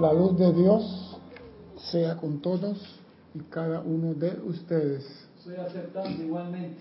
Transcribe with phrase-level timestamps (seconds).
[0.00, 1.18] La luz de Dios
[1.90, 2.78] sea con todos
[3.34, 5.06] y cada uno de ustedes.
[5.44, 6.78] Soy aceptando igualmente.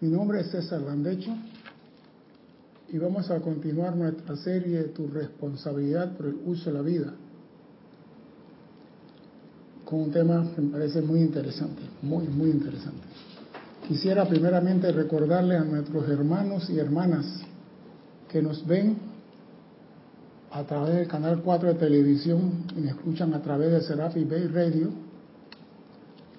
[0.00, 1.30] Mi nombre es César Landecho
[2.88, 7.14] y vamos a continuar nuestra serie Tu responsabilidad por el uso de la vida
[9.84, 13.06] con un tema que me parece muy interesante, muy, muy interesante.
[13.86, 17.42] Quisiera primeramente recordarle a nuestros hermanos y hermanas
[18.28, 19.07] que nos ven
[20.50, 24.46] a través del canal 4 de televisión y me escuchan a través de Serafi Bay
[24.48, 24.90] Radio,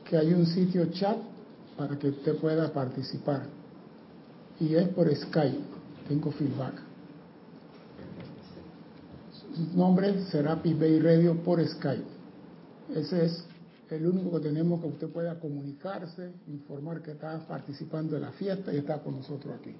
[0.05, 1.17] que hay un sitio chat
[1.77, 3.43] para que usted pueda participar.
[4.59, 5.59] Y es por Skype,
[6.07, 6.73] tengo feedback.
[9.31, 12.19] Su nombre Serapi Bay Radio por Skype.
[12.95, 13.45] Ese es
[13.91, 18.73] el único que tenemos que usted pueda comunicarse, informar que está participando de la fiesta
[18.73, 19.75] y está con nosotros aquí.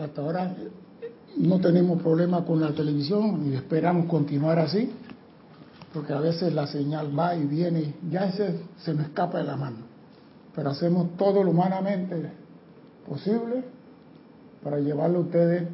[0.00, 0.54] Hasta ahora
[1.36, 4.90] no tenemos problema con la televisión y esperamos continuar así,
[5.92, 9.56] porque a veces la señal va y viene, ya ese se me escapa de la
[9.56, 9.78] mano.
[10.54, 12.30] Pero hacemos todo lo humanamente
[13.08, 13.64] posible
[14.62, 15.68] para llevarlo a ustedes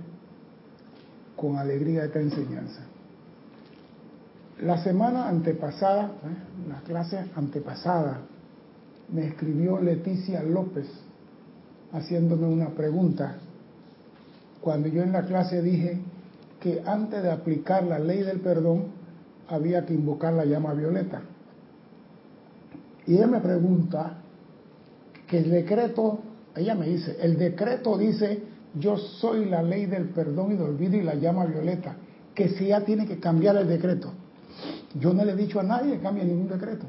[1.36, 2.82] con alegría esta enseñanza.
[4.62, 6.68] La semana antepasada, ¿eh?
[6.68, 8.20] la clase antepasada,
[9.12, 10.86] me escribió Leticia López
[11.92, 13.36] haciéndome una pregunta
[14.64, 16.00] cuando yo en la clase dije
[16.58, 18.86] que antes de aplicar la ley del perdón
[19.46, 21.20] había que invocar la llama violeta.
[23.06, 24.16] Y ella me pregunta
[25.26, 26.20] que el decreto,
[26.56, 28.42] ella me dice, el decreto dice,
[28.74, 31.96] yo soy la ley del perdón y del olvido y la llama violeta,
[32.34, 34.12] que si ya tiene que cambiar el decreto.
[34.98, 36.86] Yo no le he dicho a nadie que cambie ningún decreto.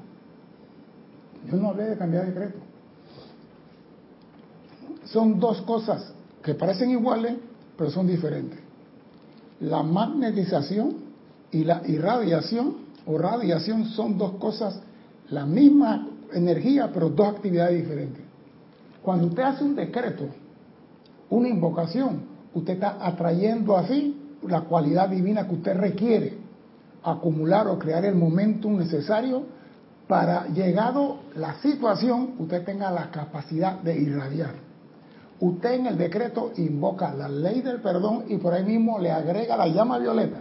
[1.51, 2.59] Yo no hablé de cambiar decreto.
[5.03, 7.35] Son dos cosas que parecen iguales,
[7.77, 8.59] pero son diferentes.
[9.59, 10.95] La magnetización
[11.51, 14.79] y la irradiación o radiación son dos cosas,
[15.29, 18.23] la misma energía, pero dos actividades diferentes.
[19.01, 20.25] Cuando usted hace un decreto,
[21.29, 22.23] una invocación,
[22.53, 26.33] usted está atrayendo así la cualidad divina que usted requiere,
[27.03, 29.43] acumular o crear el momentum necesario
[30.07, 34.64] para, llegado la situación, usted tenga la capacidad de irradiar.
[35.39, 39.57] Usted en el decreto invoca la ley del perdón y por ahí mismo le agrega
[39.57, 40.37] la llama violeta.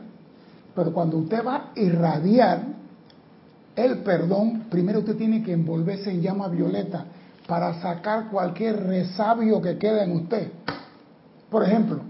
[0.75, 2.63] Pero cuando usted va a irradiar
[3.75, 7.07] el perdón, primero usted tiene que envolverse en llama violeta
[7.49, 10.53] para sacar cualquier resabio que quede en usted.
[11.51, 12.01] Por ejemplo,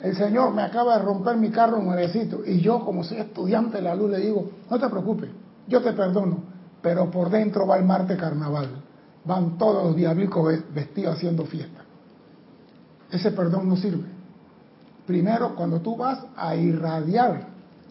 [0.00, 3.84] el Señor me acaba de romper mi carro nuevecito y yo como soy estudiante de
[3.84, 5.30] la luz le digo, no te preocupes,
[5.66, 6.38] yo te perdono,
[6.82, 8.68] pero por dentro va el Marte Carnaval.
[9.24, 11.81] Van todos los diablicos vestidos haciendo fiesta
[13.12, 14.08] ese perdón no sirve.
[15.06, 17.46] Primero, cuando tú vas a irradiar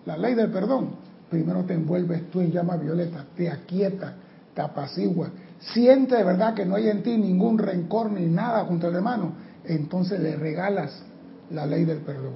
[0.06, 0.96] la ley del perdón,
[1.30, 4.16] primero te envuelves tú en llama violeta, te aquieta,
[4.54, 8.90] te apacigua, siente de verdad que no hay en ti ningún rencor ni nada contra
[8.90, 9.34] el hermano,
[9.64, 11.04] entonces le regalas
[11.52, 12.34] la ley del perdón.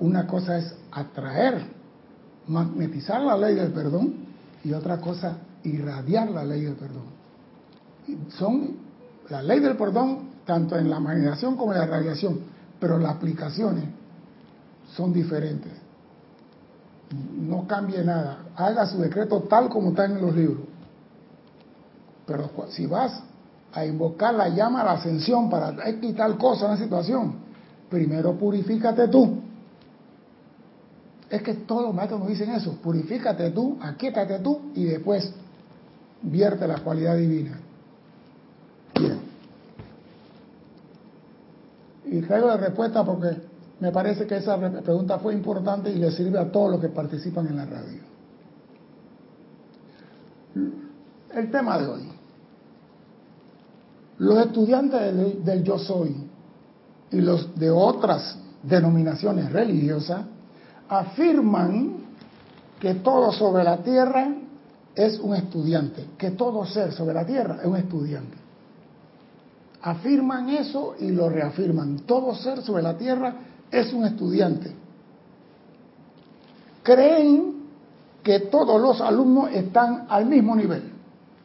[0.00, 1.62] Una cosa es atraer,
[2.48, 4.14] magnetizar la ley del perdón
[4.64, 7.04] y otra cosa irradiar la ley del perdón.
[8.30, 8.76] Son
[9.28, 12.40] la ley del perdón tanto en la magnetización como en la radiación,
[12.80, 13.84] pero las aplicaciones
[14.96, 15.70] son diferentes.
[17.38, 20.64] No cambie nada, haga su decreto tal como está en los libros.
[22.26, 23.22] Pero si vas
[23.72, 27.34] a invocar la llama a la ascensión para quitar cosa en la situación,
[27.88, 29.38] primero purifícate tú.
[31.28, 35.32] Es que todos los maestros nos dicen eso, purifícate tú, aquíétate tú y después
[36.22, 37.69] vierte la cualidad divina.
[42.10, 43.36] Y traigo la respuesta porque
[43.78, 47.46] me parece que esa pregunta fue importante y le sirve a todos los que participan
[47.46, 48.00] en la radio.
[51.32, 52.08] El tema de hoy.
[54.18, 56.16] Los estudiantes del, del yo soy
[57.12, 60.22] y los de otras denominaciones religiosas
[60.88, 61.94] afirman
[62.80, 64.34] que todo sobre la tierra
[64.96, 68.39] es un estudiante, que todo ser sobre la tierra es un estudiante
[69.82, 72.00] afirman eso y lo reafirman.
[72.00, 73.34] Todo ser sobre la tierra
[73.70, 74.72] es un estudiante.
[76.82, 77.54] Creen
[78.22, 80.92] que todos los alumnos están al mismo nivel.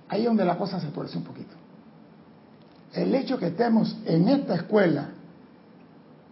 [0.10, 1.56] Ahí es donde la cosa se tuerce un poquito.
[2.94, 5.10] El hecho que estemos en esta escuela,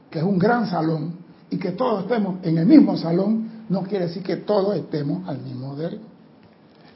[0.09, 4.07] que es un gran salón, y que todos estemos en el mismo salón, no quiere
[4.07, 6.01] decir que todos estemos al mismo nivel.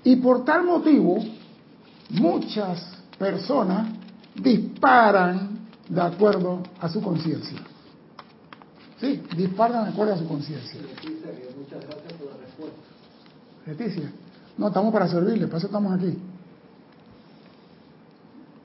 [0.04, 1.18] Y por tal motivo,
[2.10, 2.82] muchas
[3.20, 3.90] personas
[4.42, 7.60] disparan de acuerdo a su conciencia.
[9.00, 10.82] Sí, disparan de acuerdo a su conciencia.
[10.82, 12.78] Leticia, que muchas gracias por la respuesta.
[13.66, 14.12] Leticia,
[14.58, 16.18] no, estamos para servirle, para eso estamos aquí.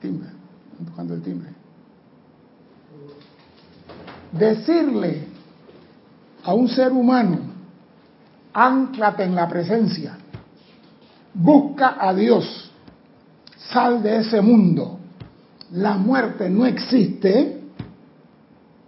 [0.01, 0.29] Timbre,
[0.85, 1.49] tocando el timbre.
[4.31, 5.27] Decirle
[6.43, 7.39] a un ser humano,
[8.53, 10.17] anclate en la presencia,
[11.33, 12.71] busca a Dios,
[13.71, 14.99] sal de ese mundo,
[15.73, 17.61] la muerte no existe,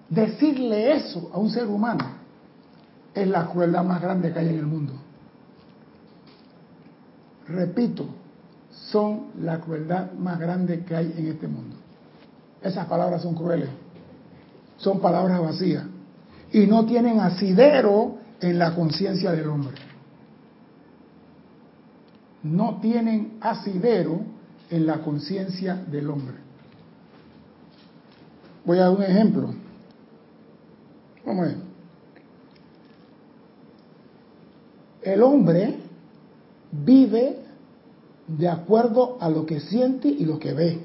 [0.08, 2.06] decirle eso a un ser humano
[3.14, 4.94] es la crueldad más grande que hay en el mundo.
[7.48, 8.08] Repito,
[8.70, 11.76] son la crueldad más grande que hay en este mundo.
[12.62, 13.70] Esas palabras son crueles,
[14.78, 15.86] son palabras vacías
[16.52, 19.76] y no tienen asidero en la conciencia del hombre.
[22.44, 24.22] No tienen asidero
[24.70, 26.45] en la conciencia del hombre.
[28.66, 29.50] Voy a dar un ejemplo.
[31.26, 31.58] Vamos a ver.
[35.04, 35.76] El hombre
[36.72, 37.38] vive
[38.28, 40.80] de acuerdo a lo que siente y lo que ve.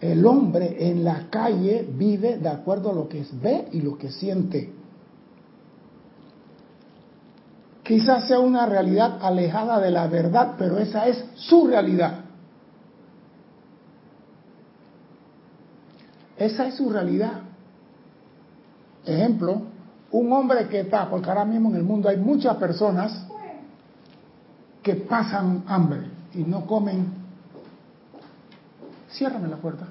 [0.00, 4.10] El hombre en la calle vive de acuerdo a lo que ve y lo que
[4.10, 4.72] siente.
[7.84, 12.21] Quizás sea una realidad alejada de la verdad, pero esa es su realidad.
[16.42, 17.34] Esa es su realidad.
[19.06, 19.62] Ejemplo,
[20.10, 23.26] un hombre que está, porque ahora mismo en el mundo hay muchas personas
[24.82, 26.00] que pasan hambre
[26.34, 27.06] y no comen,
[29.12, 29.86] ciérrame la puerta,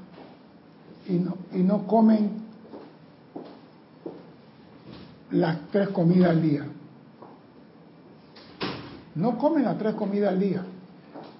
[1.07, 2.31] y no, y no comen
[5.31, 6.65] las tres comidas al día.
[9.15, 10.65] No comen las tres comidas al día.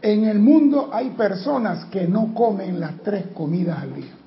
[0.02, 4.20] En el mundo hay personas que no comen las tres comidas al día.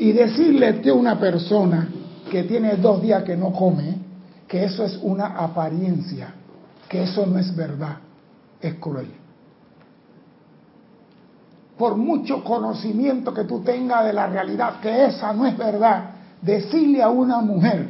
[0.00, 1.86] Y decirle a una persona
[2.30, 3.98] que tiene dos días que no come,
[4.48, 6.32] que eso es una apariencia,
[6.88, 7.98] que eso no es verdad,
[8.62, 9.08] es cruel.
[11.76, 17.02] Por mucho conocimiento que tú tengas de la realidad, que esa no es verdad, decirle
[17.02, 17.86] a una mujer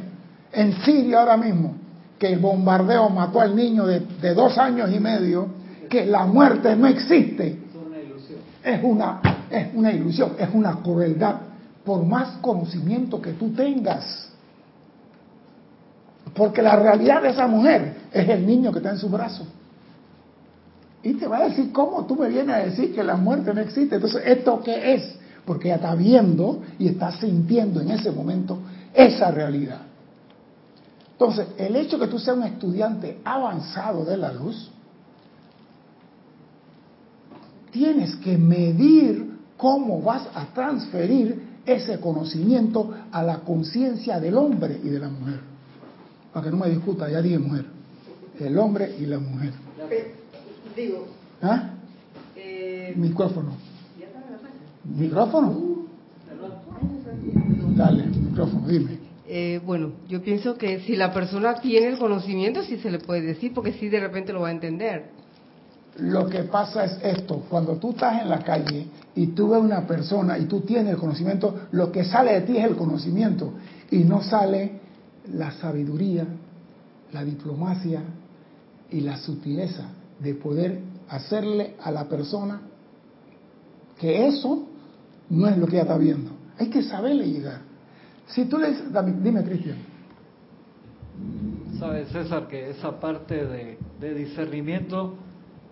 [0.51, 1.75] en Siria ahora mismo
[2.19, 5.47] que el bombardeo mató al niño de, de dos años y medio,
[5.89, 8.39] que la muerte no existe, Es una ilusión.
[8.65, 11.35] es una, es una ilusión, es una crueldad,
[11.85, 14.29] por más conocimiento que tú tengas.
[16.33, 19.45] Porque la realidad de esa mujer es el niño que está en su brazo.
[21.03, 23.61] Y te va a decir, ¿cómo tú me vienes a decir que la muerte no
[23.61, 23.95] existe?
[23.95, 25.15] Entonces, ¿esto qué es?
[25.45, 28.59] Porque ella está viendo y está sintiendo en ese momento
[28.93, 29.81] esa realidad.
[31.13, 34.69] Entonces, el hecho que tú seas un estudiante avanzado de la luz,
[37.71, 44.89] tienes que medir cómo vas a transferir ese conocimiento a la conciencia del hombre y
[44.89, 45.39] de la mujer.
[46.33, 47.65] Para que no me discuta, ya dije mujer.
[48.39, 49.53] El hombre y la mujer.
[50.75, 51.07] Digo,
[51.41, 51.71] ¿Ah?
[52.35, 53.55] eh, Micrófono.
[54.83, 55.85] ¿Micrófono?
[57.75, 58.99] Dale, micrófono, dime.
[59.27, 63.21] Eh, bueno, yo pienso que si la persona tiene el conocimiento, sí se le puede
[63.21, 65.11] decir, porque sí de repente lo va a entender.
[65.97, 69.85] Lo que pasa es esto, cuando tú estás en la calle y tú ves una
[69.85, 73.53] persona y tú tienes el conocimiento, lo que sale de ti es el conocimiento
[73.89, 74.79] y no sale
[75.33, 76.25] la sabiduría,
[77.11, 78.01] la diplomacia
[78.89, 79.89] y la sutileza
[80.19, 82.61] de poder hacerle a la persona
[83.99, 84.67] que eso
[85.29, 86.31] no es lo que ella está viendo.
[86.57, 87.61] Hay que saberle llegar.
[88.27, 88.85] Si tú le dices,
[89.21, 89.77] dime Cristian,
[91.77, 95.15] Sabes, César, que esa parte de, de discernimiento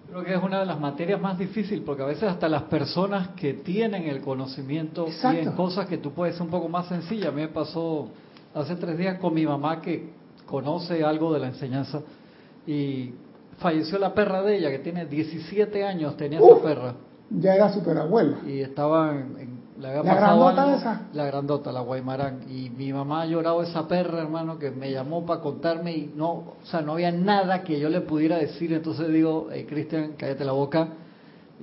[0.10, 3.30] creo que es una de las materias más difíciles porque a veces hasta las personas
[3.30, 5.50] que tienen el conocimiento y Exacto.
[5.50, 7.28] en cosas que tú puedes ser un poco más sencillas.
[7.28, 8.10] A mí me pasó
[8.54, 10.10] hace tres días con mi mamá que
[10.46, 12.02] conoce algo de la enseñanza
[12.66, 13.12] y
[13.60, 16.58] falleció la perra de ella que tiene 17 años, tenía Uf.
[16.58, 16.94] esa perra
[17.30, 18.38] ya era superabuela.
[18.48, 21.02] y estaba en, en- ¿La grandota algo, esa?
[21.14, 25.26] la grandota la guaymarán y mi mamá ha llorado esa perra hermano que me llamó
[25.26, 29.08] para contarme y no o sea no había nada que yo le pudiera decir entonces
[29.08, 30.88] digo hey, Cristian cállate la boca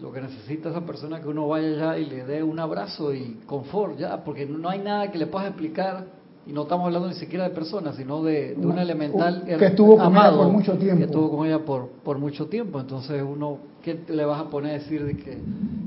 [0.00, 3.12] lo que necesita esa persona es que uno vaya allá y le dé un abrazo
[3.14, 6.04] y confort ya porque no hay nada que le puedas explicar
[6.46, 9.58] y no estamos hablando ni siquiera de personas sino de, de un Una- elemental un-
[9.58, 10.98] que estuvo con ella amado, por mucho tiempo.
[10.98, 12.78] que estuvo con ella por, por mucho tiempo.
[12.78, 15.38] Entonces, uno, ¿qué le vas a poner a decir de que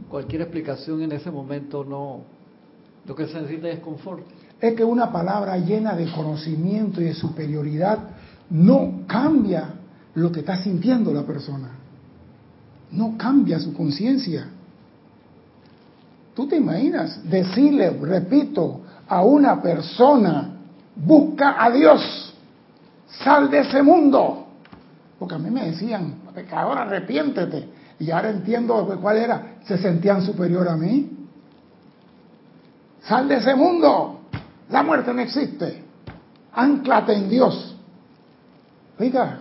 [0.10, 2.22] cualquier explicación en ese momento no.
[3.06, 4.24] Lo que se necesita es confort?
[4.60, 8.00] es que una palabra llena de conocimiento y de superioridad
[8.50, 9.76] no cambia
[10.16, 11.70] lo que está sintiendo la persona.
[12.92, 14.48] No cambia su conciencia.
[16.36, 20.56] Tú te imaginas decirle, repito, a una persona
[20.96, 22.34] busca a Dios,
[23.24, 24.48] sal de ese mundo.
[25.18, 26.16] Porque a mí me decían,
[26.52, 27.70] ahora arrepiéntete.
[28.00, 29.49] Y ahora entiendo cuál era.
[29.66, 31.10] Se sentían superior a mí.
[33.04, 34.22] Sal de ese mundo.
[34.70, 35.84] La muerte no existe.
[36.54, 37.78] Anclate en Dios.
[39.00, 39.40] Oiga,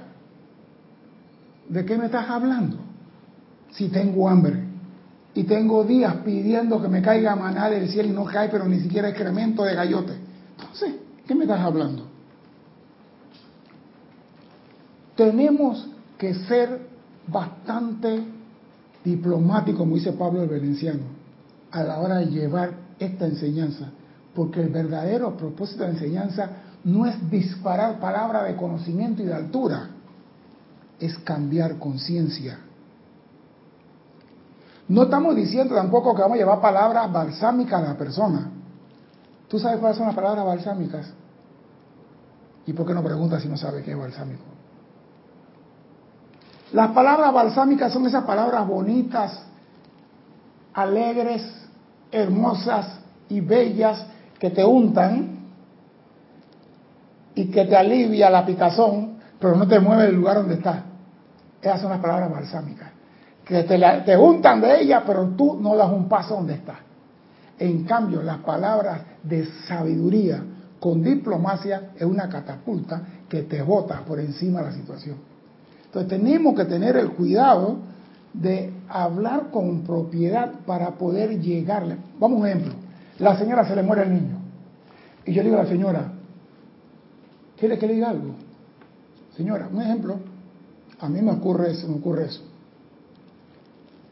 [1.68, 2.78] ¿de qué me estás hablando?
[3.72, 4.64] Si tengo hambre
[5.34, 8.80] y tengo días pidiendo que me caiga maná del cielo y no cae, pero ni
[8.80, 10.14] siquiera excremento de gallote.
[10.58, 10.94] Entonces,
[11.26, 12.06] ¿qué me estás hablando?
[15.16, 16.88] Tenemos que ser
[17.26, 18.22] bastante
[19.04, 21.02] diplomáticos, como dice Pablo el Valenciano,
[21.70, 23.90] a la hora de llevar esta enseñanza,
[24.34, 26.50] porque el verdadero propósito de la enseñanza
[26.84, 29.90] no es disparar palabras de conocimiento y de altura,
[31.00, 32.58] es cambiar conciencia.
[34.88, 38.50] No estamos diciendo tampoco que vamos a llevar palabras balsámicas a la persona.
[39.48, 41.12] ¿Tú sabes cuáles son las palabras balsámicas?
[42.66, 44.57] ¿Y por qué no preguntas si no sabe qué es balsámico?
[46.72, 49.42] Las palabras balsámicas son esas palabras bonitas,
[50.74, 51.42] alegres,
[52.12, 54.04] hermosas y bellas
[54.38, 55.38] que te untan
[57.34, 60.82] y que te alivia la picazón, pero no te mueve del lugar donde estás.
[61.62, 62.90] Esas son las palabras balsámicas.
[63.44, 66.78] Que te, te untan de ellas, pero tú no das un paso donde estás.
[67.58, 70.42] En cambio, las palabras de sabiduría
[70.78, 75.16] con diplomacia es una catapulta que te bota por encima de la situación.
[75.88, 77.78] Entonces tenemos que tener el cuidado
[78.34, 81.96] de hablar con propiedad para poder llegarle.
[82.20, 82.72] Vamos a un ejemplo.
[83.18, 84.38] La señora se le muere el niño.
[85.24, 86.12] Y yo le digo a la señora,
[87.58, 88.34] ¿quiere que le diga algo?
[89.36, 90.16] Señora, un ejemplo.
[91.00, 92.42] A mí me ocurre eso, me ocurre eso.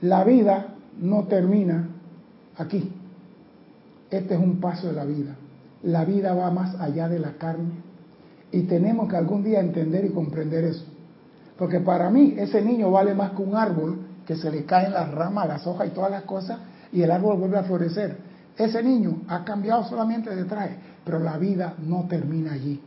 [0.00, 1.88] La vida no termina
[2.56, 2.90] aquí.
[4.10, 5.36] Este es un paso de la vida.
[5.82, 7.70] La vida va más allá de la carne
[8.50, 10.84] y tenemos que algún día entender y comprender eso.
[11.58, 15.10] Porque para mí ese niño vale más que un árbol que se le caen las
[15.10, 16.58] ramas, las hojas y todas las cosas
[16.92, 18.16] y el árbol vuelve a florecer.
[18.56, 22.80] Ese niño ha cambiado solamente de traje, pero la vida no termina allí.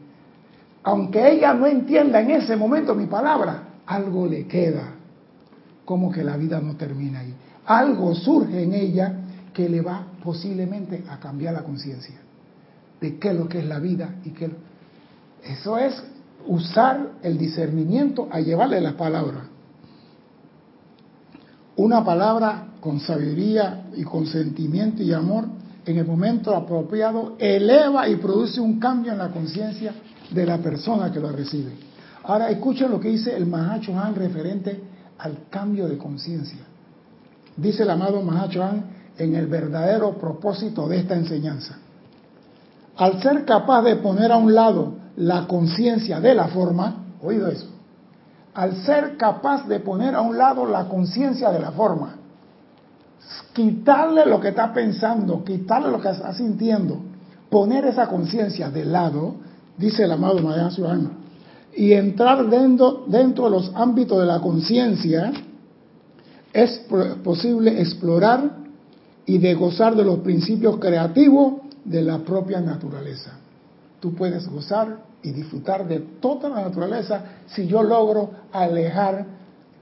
[0.84, 4.94] Aunque ella no entienda en ese momento mi palabra, algo le queda.
[5.86, 7.34] Como que la vida no termina ahí.
[7.66, 9.14] Algo surge en ella
[9.54, 12.16] que le va posiblemente a cambiar la conciencia
[13.00, 14.50] de qué es lo que es la vida y qué
[15.44, 16.02] eso es
[16.48, 19.46] usar el discernimiento a llevarle la palabra.
[21.75, 25.46] Una palabra con sabiduría y con sentimiento y amor
[25.86, 29.93] en el momento apropiado eleva y produce un cambio en la conciencia
[30.29, 31.72] de la persona que lo recibe.
[32.24, 34.79] Ahora escuchen lo que dice el Mahacho Han referente
[35.17, 36.60] al cambio de conciencia.
[37.55, 38.86] Dice el amado Mahacho Han
[39.17, 41.77] en el verdadero propósito de esta enseñanza.
[42.98, 47.68] Al ser capaz de poner a un lado la conciencia de la forma, oído eso,
[48.54, 52.16] al ser capaz de poner a un lado la conciencia de la forma,
[53.54, 57.02] quitarle lo que está pensando, quitarle lo que está sintiendo,
[57.50, 59.36] poner esa conciencia de lado,
[59.78, 60.72] dice el amado Mayan
[61.76, 65.34] y entrar dentro, dentro de los ámbitos de la conciencia,
[66.54, 66.82] es
[67.24, 68.52] posible explorar
[69.26, 73.34] y gozar de los principios creativos de la propia naturaleza.
[74.00, 79.25] Tú puedes gozar y disfrutar de toda la naturaleza si yo logro alejar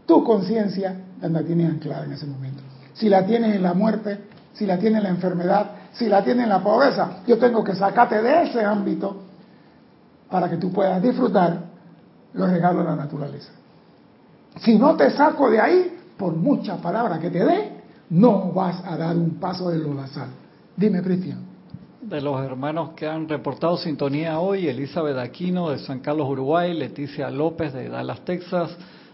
[0.05, 2.63] tu conciencia de la tienes anclada en ese momento.
[2.93, 4.19] Si la tienes en la muerte,
[4.53, 7.75] si la tienes en la enfermedad, si la tienes en la pobreza, yo tengo que
[7.75, 9.23] sacarte de ese ámbito
[10.29, 11.59] para que tú puedas disfrutar
[12.33, 13.51] los regalos de la naturaleza.
[14.61, 17.71] Si no te saco de ahí, por muchas palabras que te dé,
[18.09, 20.29] no vas a dar un paso de lo basal.
[20.75, 21.46] Dime, Cristian.
[22.09, 27.29] De los hermanos que han reportado sintonía hoy, Elizabeth Aquino de San Carlos, Uruguay, Leticia
[27.29, 28.73] López de Dallas, Texas,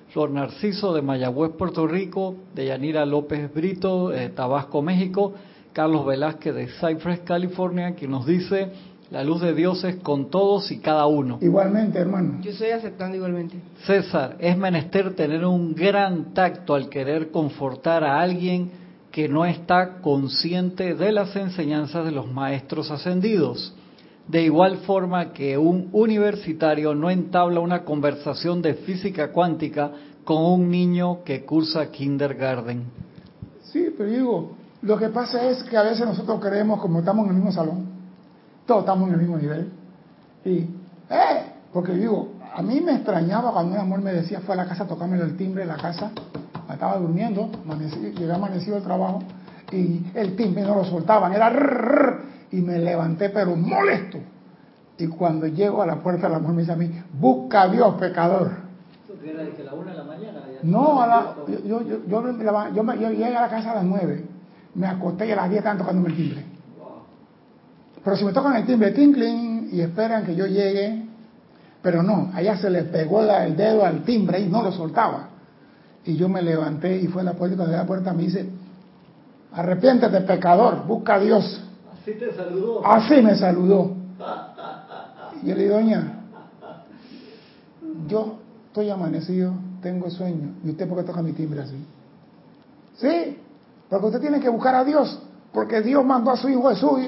[0.09, 5.33] Flor Narciso de Mayagüez, Puerto Rico, de Yanira López Brito de Tabasco, México,
[5.73, 8.69] Carlos Velázquez de Cypress, California, que nos dice,
[9.09, 11.39] la luz de Dios es con todos y cada uno.
[11.41, 12.41] Igualmente, hermano.
[12.43, 13.57] Yo estoy aceptando igualmente.
[13.87, 18.82] César, es menester tener un gran tacto al querer confortar a alguien
[19.13, 23.71] que no está consciente de las enseñanzas de los maestros ascendidos.
[24.27, 29.91] De igual forma que un universitario no entabla una conversación de física cuántica
[30.23, 32.85] con un niño que cursa kindergarten.
[33.65, 34.51] Sí, pero digo,
[34.81, 37.85] lo que pasa es que a veces nosotros creemos, como estamos en el mismo salón,
[38.65, 39.69] todos estamos en el mismo nivel,
[40.43, 41.53] y, ¡eh!
[41.71, 44.85] Porque digo, a mí me extrañaba cuando un amor me decía, fue a la casa
[44.85, 46.11] a tocarme el timbre de la casa,
[46.71, 47.49] estaba durmiendo,
[48.17, 49.23] llegué amanecido el trabajo
[49.71, 51.49] y el timbre no lo soltaban, era
[52.51, 54.19] y me levanté pero molesto,
[54.99, 57.95] Y cuando llego a la puerta, la mujer me dice a mí, busca a Dios,
[57.95, 58.51] pecador.
[59.03, 60.39] ¿Eso era de que la una de la mañana?
[60.61, 64.23] No, a la, yo, yo, yo, yo, llegué a la casa a las nueve,
[64.75, 66.45] me acosté y a las diez están tocando el timbre.
[68.03, 71.07] Pero si me tocan el timbre, tinkling, y esperan que yo llegue,
[71.81, 75.29] pero no, allá se le pegó el dedo al timbre y no lo soltaba.
[76.05, 78.49] Y yo me levanté y fue a la puerta y cuando la puerta me dice,
[79.53, 81.63] arrepiéntete pecador, busca a Dios.
[81.93, 82.85] Así te saludó.
[82.85, 83.95] Así me saludó.
[85.41, 86.19] Y yo le digo, doña,
[88.07, 90.55] yo estoy amanecido, tengo sueño.
[90.63, 91.77] ¿Y usted por qué toca mi timbre así?
[92.97, 93.37] Sí,
[93.89, 95.19] porque usted tiene que buscar a Dios,
[95.53, 96.99] porque Dios mandó a su Hijo Jesús.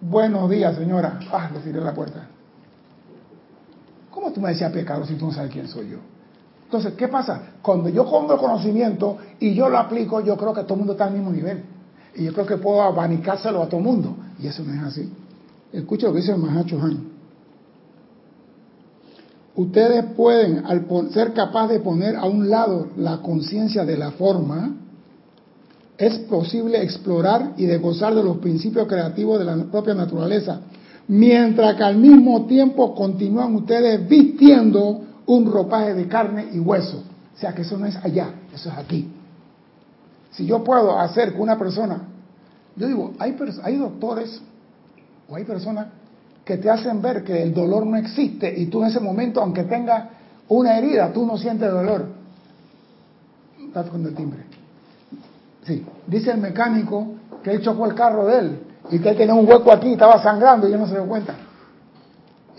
[0.00, 1.18] Buenos días, señora.
[1.32, 2.26] Ah, le tiré la puerta.
[4.10, 5.98] ¿Cómo tú me decías pecado si tú no sabes quién soy yo?
[6.70, 7.54] Entonces, ¿qué pasa?
[7.62, 11.06] Cuando yo el conocimiento y yo lo aplico, yo creo que todo el mundo está
[11.06, 11.64] al mismo nivel.
[12.14, 14.14] Y yo creo que puedo abanicárselo a todo el mundo.
[14.40, 15.12] Y eso no es así.
[15.72, 16.78] Escucha lo que dice el Mahacho.
[19.56, 24.76] Ustedes pueden, al ser capaz de poner a un lado la conciencia de la forma,
[25.98, 30.60] es posible explorar y de gozar de los principios creativos de la propia naturaleza,
[31.08, 37.04] mientras que al mismo tiempo continúan ustedes vistiendo un ropaje de carne y hueso.
[37.36, 39.08] O sea que eso no es allá, eso es aquí.
[40.32, 42.02] Si yo puedo hacer que una persona,
[42.74, 44.42] yo digo, hay, hay doctores
[45.28, 45.86] o hay personas
[46.44, 49.62] que te hacen ver que el dolor no existe y tú en ese momento, aunque
[49.64, 50.08] tengas
[50.48, 52.06] una herida, tú no sientes dolor.
[53.68, 54.40] Está tocando el timbre.
[55.62, 57.06] Sí, dice el mecánico
[57.44, 58.58] que él chocó el carro de él
[58.90, 61.34] y que él tenía un hueco aquí, estaba sangrando y él no se dio cuenta.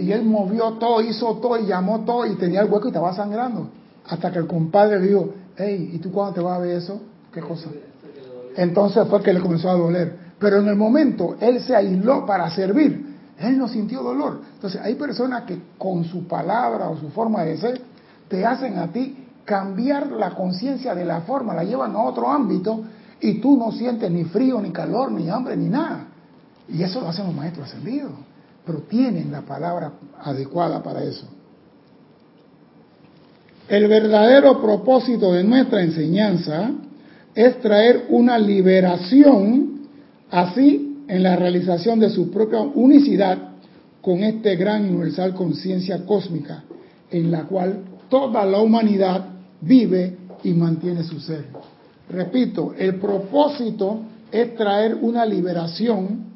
[0.02, 3.14] Y él movió todo, hizo todo y llamó todo y tenía el hueco y estaba
[3.14, 3.70] sangrando.
[4.08, 7.00] Hasta que el compadre le dijo, hey, ¿y tú cuándo te vas a ver eso?
[7.32, 7.70] ¿Qué cosa?
[8.56, 10.18] Entonces fue que le comenzó a doler.
[10.40, 13.12] Pero en el momento él se aisló para servir.
[13.40, 14.42] Él no sintió dolor.
[14.56, 17.82] Entonces hay personas que con su palabra o su forma de ser
[18.28, 22.84] te hacen a ti cambiar la conciencia de la forma, la llevan a otro ámbito
[23.20, 26.06] y tú no sientes ni frío, ni calor, ni hambre, ni nada.
[26.68, 28.12] Y eso lo hacen los maestros ascendidos.
[28.66, 31.26] Pero tienen la palabra adecuada para eso.
[33.68, 36.72] El verdadero propósito de nuestra enseñanza
[37.34, 39.88] es traer una liberación
[40.30, 43.38] así en la realización de su propia unicidad
[44.02, 46.64] con este gran universal conciencia cósmica
[47.12, 49.26] en la cual toda la humanidad
[49.62, 51.46] vive y mantiene su ser.
[52.10, 56.31] Repito, el propósito es traer una liberación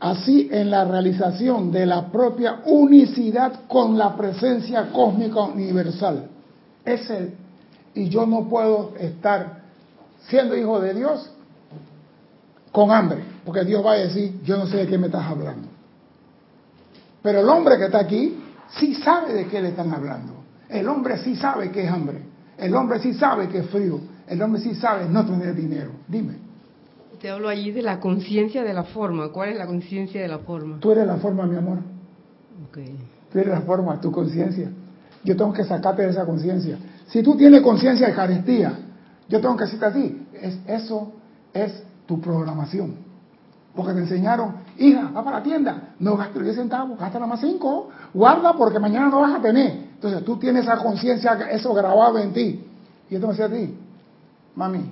[0.00, 6.26] así en la realización de la propia unicidad con la presencia cósmica universal.
[6.84, 7.34] Es el
[7.94, 9.62] y yo no puedo estar
[10.28, 11.30] siendo hijo de Dios
[12.72, 15.68] con hambre, porque Dios va a decir, yo no sé de qué me estás hablando.
[17.22, 18.38] Pero el hombre que está aquí
[18.78, 20.34] sí sabe de qué le están hablando.
[20.68, 22.22] El hombre sí sabe que es hambre.
[22.56, 24.00] El hombre sí sabe que es frío.
[24.28, 25.90] El hombre sí sabe no tener dinero.
[26.06, 26.49] Dime.
[27.20, 29.28] Te hablo allí de la conciencia de la forma.
[29.30, 30.78] ¿Cuál es la conciencia de la forma?
[30.80, 31.78] Tú eres la forma, mi amor.
[32.70, 32.96] Okay.
[33.30, 34.70] Tú eres la forma, tu conciencia.
[35.22, 36.78] Yo tengo que sacarte de esa conciencia.
[37.08, 38.72] Si tú tienes conciencia de carestía,
[39.28, 41.12] yo tengo que decirte a ti, es, eso
[41.52, 42.94] es tu programación.
[43.74, 47.40] Porque te enseñaron, hija, va para la tienda, no gastes 10 centavos, gasta nada más
[47.40, 49.90] 5, guarda porque mañana no vas a tener.
[49.94, 52.64] Entonces tú tienes esa conciencia, eso grabado en ti.
[53.08, 53.78] Y yo tengo que decir a ti,
[54.56, 54.90] mami,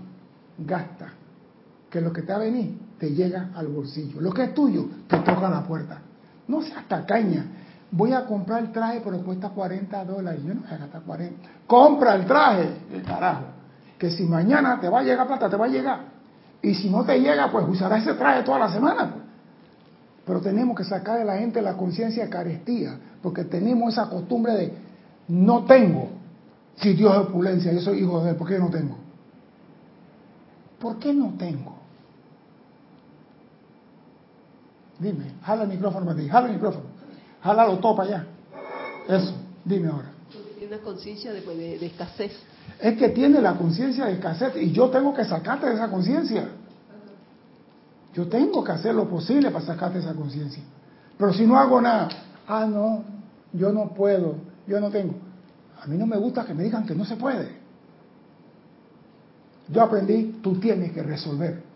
[0.59, 1.13] gasta,
[1.91, 4.21] que lo que te va a venir te llega al bolsillo.
[4.21, 6.01] Lo que es tuyo te toca la puerta.
[6.47, 7.47] No seas tacaña
[7.91, 10.43] voy a comprar el traje, pero cuesta 40 dólares.
[10.45, 11.49] Yo no voy a gastar 40.
[11.67, 13.45] Compra el traje, el carajo.
[13.99, 16.01] Que si mañana te va a llegar plata, te va a llegar.
[16.63, 19.15] Y si no te llega, pues usarás ese traje toda la semana.
[20.25, 24.53] Pero tenemos que sacar de la gente la conciencia de carestía, porque tenemos esa costumbre
[24.55, 24.73] de
[25.29, 26.11] no tengo.
[26.77, 28.97] Si Dios es opulencia, yo soy hijo de él, ¿por qué no tengo?
[30.79, 31.78] ¿Por qué no tengo?
[34.99, 36.87] Dime, jala el micrófono para ti, jala el micrófono.
[37.43, 38.27] Jálalo todo para allá.
[39.09, 39.33] Eso,
[39.65, 40.11] dime ahora.
[40.59, 42.33] Tiene una conciencia de, de, escasez.
[42.81, 46.49] Es que tiene la conciencia de escasez y yo tengo que sacarte de esa conciencia.
[48.13, 50.63] Yo tengo que hacer lo posible para sacarte de esa conciencia.
[51.17, 52.09] Pero si no hago nada,
[52.49, 53.05] ah, no,
[53.53, 55.15] yo no puedo, yo no tengo.
[55.81, 57.57] A mí no me gusta que me digan que no se puede.
[59.69, 61.68] Yo aprendí, tú tienes que resolver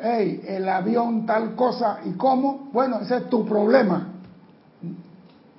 [0.00, 4.08] hey, el avión tal cosa y cómo, bueno, ese es tu problema.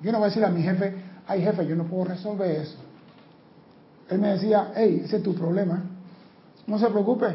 [0.02, 0.94] Yo no voy a decir a mi jefe,
[1.26, 2.76] ay jefe, yo no puedo resolver eso.
[4.08, 5.82] Él me decía, hey, ese es tu problema.
[6.66, 7.26] No se preocupe.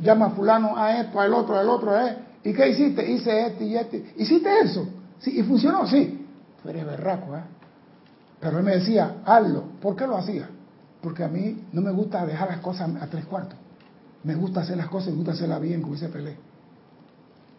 [0.00, 3.10] Llama a fulano, a esto, al otro, al otro, eh, ¿Y qué hiciste?
[3.10, 4.14] Hice este y este.
[4.18, 4.86] ¿Hiciste eso?
[5.18, 5.86] Sí, ¿Y funcionó?
[5.86, 6.26] Sí.
[6.62, 7.42] Tú eres berraco, ¿eh?
[8.38, 9.64] Pero él me decía, hazlo.
[9.80, 10.48] ¿Por qué lo hacía?
[11.00, 13.58] Porque a mí no me gusta dejar las cosas a tres cuartos.
[14.24, 16.36] Me gusta hacer las cosas, me gusta hacerlas bien, como dice Pelé.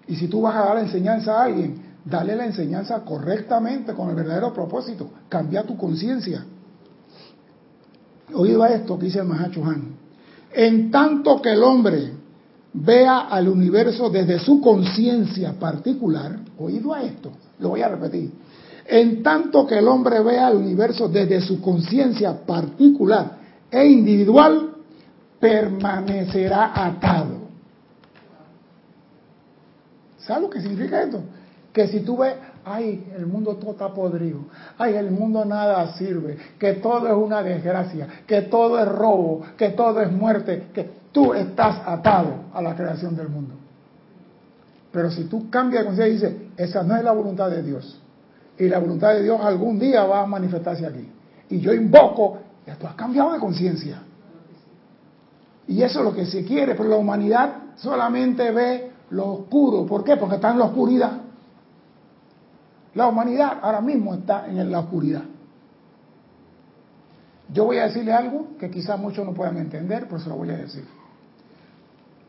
[0.07, 4.09] Y si tú vas a dar la enseñanza a alguien, dale la enseñanza correctamente, con
[4.09, 5.09] el verdadero propósito.
[5.29, 6.45] Cambia tu conciencia.
[8.33, 9.95] Oído a esto que dice el Mahachuhan.
[10.53, 12.11] En tanto que el hombre
[12.73, 18.31] vea al universo desde su conciencia particular, oído a esto, lo voy a repetir.
[18.87, 23.37] En tanto que el hombre vea al universo desde su conciencia particular
[23.71, 24.74] e individual,
[25.39, 27.45] permanecerá atado.
[30.19, 31.21] ¿Sabes lo que significa esto?
[31.71, 34.39] Que si tú ves, ay, el mundo todo está podrido,
[34.77, 39.69] ay, el mundo nada sirve, que todo es una desgracia, que todo es robo, que
[39.69, 43.53] todo es muerte, que tú estás atado a la creación del mundo.
[44.91, 48.01] Pero si tú cambias de conciencia y dices, esa no es la voluntad de Dios,
[48.57, 51.07] y la voluntad de Dios algún día va a manifestarse aquí,
[51.49, 54.01] y yo invoco, ya tú has cambiado de conciencia.
[55.67, 59.85] Y eso es lo que se quiere, pero la humanidad solamente ve lo oscuro.
[59.85, 60.17] ¿Por qué?
[60.17, 61.21] Porque está en la oscuridad.
[62.93, 65.23] La humanidad ahora mismo está en la oscuridad.
[67.51, 70.49] Yo voy a decirle algo que quizás muchos no puedan entender, pero se lo voy
[70.49, 70.85] a decir.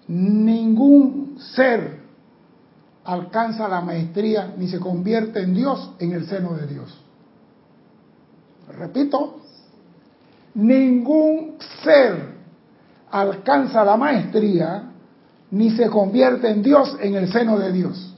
[0.08, 2.00] Ningún ser
[3.04, 7.02] alcanza la maestría ni se convierte en Dios en el seno de Dios.
[8.76, 9.40] Repito,
[10.54, 12.35] ningún ser
[13.10, 14.92] alcanza la maestría
[15.50, 18.14] ni se convierte en Dios en el seno de Dios.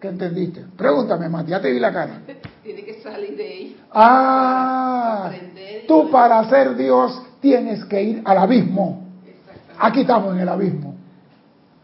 [0.00, 0.64] ¿Qué entendiste?
[0.76, 2.20] Pregúntame, Mati, ya te vi la cara.
[2.62, 3.76] Tiene que salir de ahí.
[3.92, 5.30] Ah,
[5.86, 9.04] tú para ser Dios tienes que ir al abismo.
[9.78, 10.96] Aquí estamos en el abismo.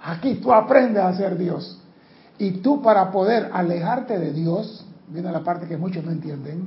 [0.03, 1.81] Aquí tú aprendes a ser Dios.
[2.38, 6.66] Y tú para poder alejarte de Dios, viene la parte que muchos no entienden,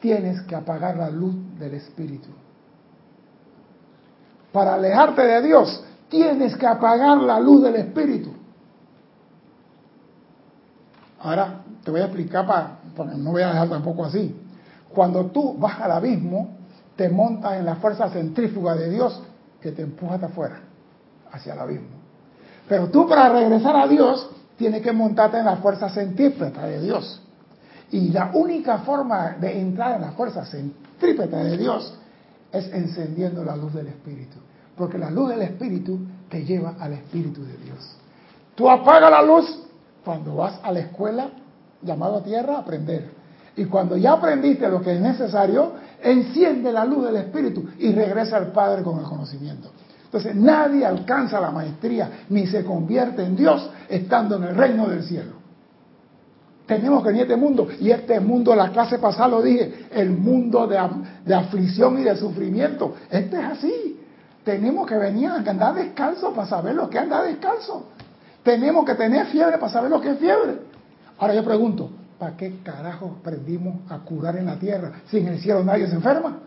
[0.00, 2.28] tienes que apagar la luz del Espíritu.
[4.56, 8.32] Para alejarte de Dios, tienes que apagar la luz del Espíritu.
[11.20, 14.34] Ahora te voy a explicar para, porque no voy a dejar tampoco así.
[14.88, 16.56] Cuando tú vas al abismo,
[16.96, 19.22] te montas en la fuerza centrífuga de Dios
[19.60, 20.60] que te empuja hasta afuera,
[21.30, 21.98] hacia el abismo.
[22.66, 27.20] Pero tú para regresar a Dios, tienes que montarte en la fuerza centrípeta de Dios.
[27.90, 31.98] Y la única forma de entrar en la fuerza centrípeta de Dios
[32.52, 34.38] es encendiendo la luz del Espíritu.
[34.76, 37.96] Porque la luz del Espíritu te lleva al Espíritu de Dios.
[38.54, 39.64] Tú apagas la luz
[40.04, 41.30] cuando vas a la escuela
[41.82, 43.10] llamado a tierra a aprender.
[43.56, 48.36] Y cuando ya aprendiste lo que es necesario, enciende la luz del Espíritu y regresa
[48.36, 49.70] al Padre con el conocimiento.
[50.04, 55.02] Entonces nadie alcanza la maestría ni se convierte en Dios estando en el reino del
[55.02, 55.35] cielo.
[56.66, 60.10] Tenemos que venir a este mundo, y este mundo, la clase pasada lo dije, el
[60.10, 60.78] mundo de,
[61.24, 62.94] de aflicción y de sufrimiento.
[63.08, 64.00] Este es así.
[64.44, 67.86] Tenemos que venir a andar descalzo para saber lo que anda descalzo.
[68.42, 70.58] Tenemos que tener fiebre para saber lo que es fiebre.
[71.18, 75.40] Ahora yo pregunto, ¿para qué carajo aprendimos a curar en la tierra si en el
[75.40, 76.38] cielo nadie se enferma?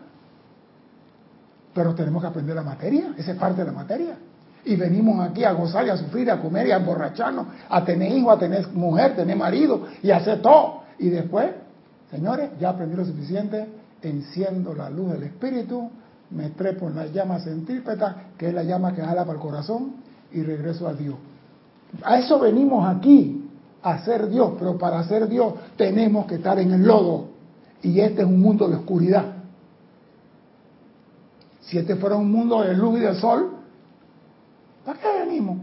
[1.74, 4.16] Pero tenemos que aprender la materia, esa es parte de la materia.
[4.64, 8.12] Y venimos aquí a gozar y a sufrir, a comer y a emborracharnos, a tener
[8.12, 10.82] hijos, a tener mujer, tener marido y a hacer todo.
[10.98, 11.48] Y después,
[12.10, 13.66] señores, ya aprendí lo suficiente,
[14.02, 15.90] enciendo la luz del Espíritu,
[16.30, 19.94] me trepo en la llama centrípeta, que es la llama que jala para el corazón,
[20.32, 21.16] y regreso a Dios.
[22.04, 23.48] A eso venimos aquí,
[23.82, 27.30] a ser Dios, pero para ser Dios tenemos que estar en el lodo.
[27.82, 29.24] Y este es un mundo de oscuridad.
[31.62, 33.59] Si este fuera un mundo de luz y de sol,
[34.90, 35.58] ¿para qué venimos?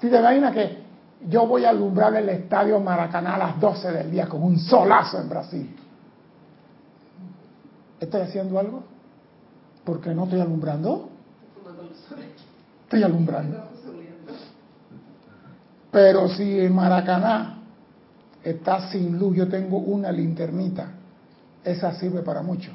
[0.00, 0.78] Si te imaginas que
[1.28, 5.20] yo voy a alumbrar el estadio Maracaná a las 12 del día con un solazo
[5.20, 5.76] en Brasil.
[8.00, 8.84] ¿Estoy haciendo algo?
[9.84, 11.08] porque no estoy alumbrando.
[12.84, 13.58] Estoy alumbrando.
[15.90, 17.58] Pero si en Maracaná
[18.44, 20.92] está sin luz, yo tengo una linternita,
[21.64, 22.70] esa sirve para mucho.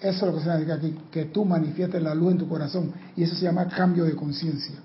[0.00, 2.92] Eso es lo que se necesita aquí, que tú manifiestes la luz en tu corazón.
[3.16, 4.76] Y eso se llama cambio de conciencia.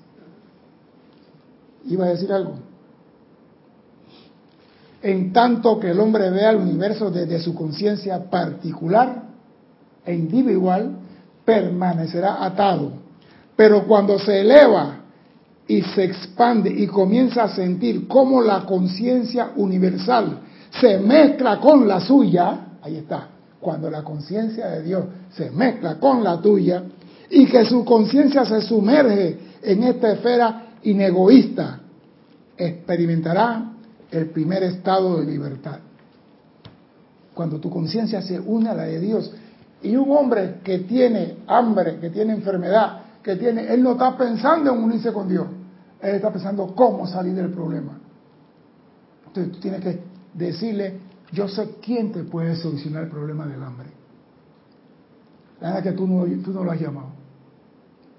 [1.86, 2.56] ¿Iba a decir algo?
[5.02, 9.24] En tanto que el hombre vea el universo desde su conciencia particular
[10.06, 10.96] e individual,
[11.44, 12.94] permanecerá atado.
[13.56, 15.00] Pero cuando se eleva
[15.68, 20.40] y se expande y comienza a sentir cómo la conciencia universal
[20.80, 23.28] se mezcla con la suya, ahí está,
[23.62, 26.84] cuando la conciencia de Dios se mezcla con la tuya
[27.30, 31.80] y que su conciencia se sumerge en esta esfera inegoísta
[32.58, 33.72] experimentará
[34.12, 35.80] el primer estado de libertad.
[37.34, 39.32] Cuando tu conciencia se une a la de Dios
[39.82, 44.74] y un hombre que tiene hambre, que tiene enfermedad, que tiene, él no está pensando
[44.74, 45.48] en unirse con Dios,
[46.02, 47.98] él está pensando cómo salir del problema.
[49.28, 50.00] Entonces tú tienes que
[50.34, 51.00] decirle,
[51.32, 53.90] yo sé quién te puede solucionar el problema del hambre.
[55.62, 57.10] La verdad que tú no, lo has llamado.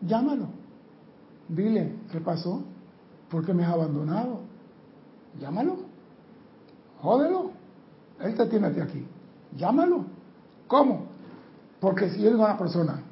[0.00, 0.46] Llámalo.
[1.48, 2.62] Dile, ¿qué pasó?
[3.28, 4.40] ¿Por qué me has abandonado?
[5.40, 5.76] Llámalo.
[7.00, 7.50] Jódelo.
[8.20, 9.06] Él te tiene aquí.
[9.56, 10.04] Llámalo.
[10.66, 11.06] ¿Cómo?
[11.80, 13.02] Porque si yo digo a una persona,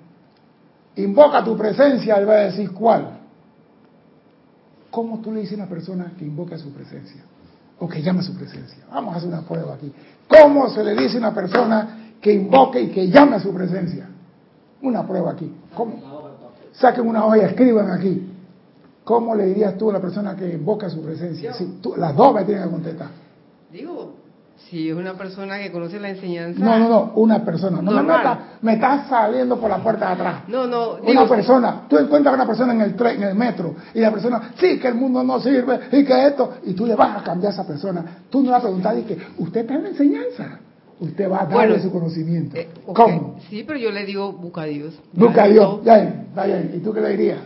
[0.97, 3.19] invoca tu presencia, él va a decir cuál.
[4.91, 7.23] ¿Cómo tú le dices a una persona que invoca su presencia?
[7.81, 8.85] O que llame a su presencia.
[8.91, 9.93] Vamos a hacer una prueba aquí.
[10.29, 14.09] ¿Cómo se le dice a una persona que invoque y que llame a su presencia?
[14.83, 15.53] Una prueba aquí.
[15.75, 15.95] ¿Cómo?
[16.73, 18.31] Saquen una hoja y escriban aquí.
[19.05, 21.53] ¿Cómo le dirías tú a la persona que invoca su presencia?
[21.97, 23.09] las dos me tienen que contestar.
[23.73, 24.15] Digo,
[24.69, 26.65] si es una persona que conoce la enseñanza.
[26.65, 27.83] No, no, no, una persona.
[27.83, 28.15] No me,
[28.63, 30.35] me estás saliendo por la puerta de atrás.
[30.49, 30.97] No, no.
[30.97, 31.83] Una persona.
[31.89, 34.79] Tú encuentras a una persona en el tren, en el metro, y la persona, sí,
[34.79, 37.55] que el mundo no sirve, y que esto, y tú le vas a cambiar a
[37.55, 38.05] esa persona.
[38.31, 40.61] Tú no vas a preguntar y que usted está en la enseñanza.
[41.01, 42.57] Usted va a darle su conocimiento.
[42.57, 43.37] Eh, ¿Cómo?
[43.49, 44.95] Sí, pero yo le digo, busca a Dios.
[45.15, 46.73] Busca a Dios, ya, está bien.
[46.75, 47.39] ¿Y tú qué le dirías?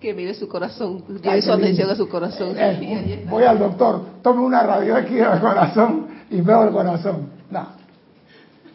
[0.00, 2.54] Que mire su corazón, lleve su atención a su corazón.
[2.56, 7.28] Eh, voy al doctor, tome una radio aquí del corazón y veo el corazón.
[7.50, 7.66] No.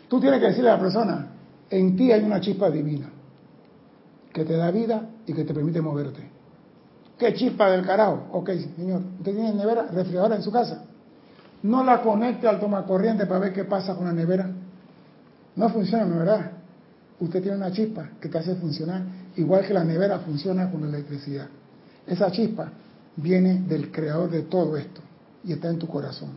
[0.08, 1.28] Tú tienes que decirle a la persona,
[1.70, 3.10] en ti hay una chispa divina
[4.34, 6.30] que te da vida y que te permite moverte.
[7.18, 8.28] ¿Qué chispa del carajo?
[8.32, 9.02] Ok, señor.
[9.20, 10.86] ¿Usted tiene nevera, refrigeradora en su casa?
[11.64, 14.50] No la conecte al tomacorriente para ver qué pasa con la nevera.
[15.56, 16.52] No funciona, ¿no verdad?
[17.20, 19.04] Usted tiene una chispa que te hace funcionar
[19.38, 21.48] igual que la nevera funciona con la electricidad.
[22.06, 22.70] Esa chispa
[23.16, 25.02] viene del creador de todo esto
[25.44, 26.30] y está en tu corazón.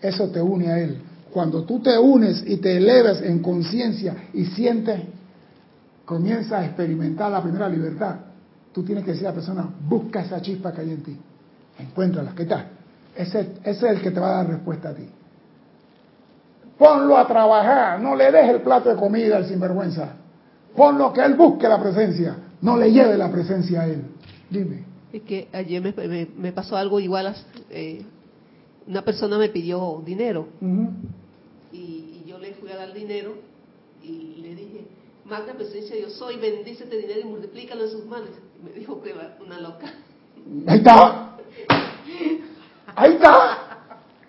[0.00, 0.98] Eso te une a Él.
[1.32, 5.00] Cuando tú te unes y te elevas en conciencia y sientes,
[6.04, 8.16] comienzas a experimentar la primera libertad,
[8.72, 11.16] tú tienes que decir a la persona, busca esa chispa que hay en ti.
[11.78, 12.66] Encuéntrala, ¿qué tal?
[13.14, 15.08] Ese, ese es el que te va a dar respuesta a ti.
[16.78, 20.12] Ponlo a trabajar, no le des el plato de comida al sinvergüenza.
[20.78, 24.04] Ponlo que él busque la presencia, no le lleve la presencia a él.
[24.48, 24.84] Dime.
[25.12, 27.34] Es que ayer me, pasó algo igual.
[27.68, 28.04] Eh,
[28.86, 30.46] una persona me pidió dinero
[31.72, 33.34] y, yo le fui a dar dinero
[34.04, 34.86] y le dije,
[35.24, 38.30] magna presencia yo soy, bendice este dinero y multiplícalo en sus manos.
[38.62, 39.92] me dijo que era una loca.
[40.68, 41.36] Ahí está.
[42.94, 43.58] Ahí está.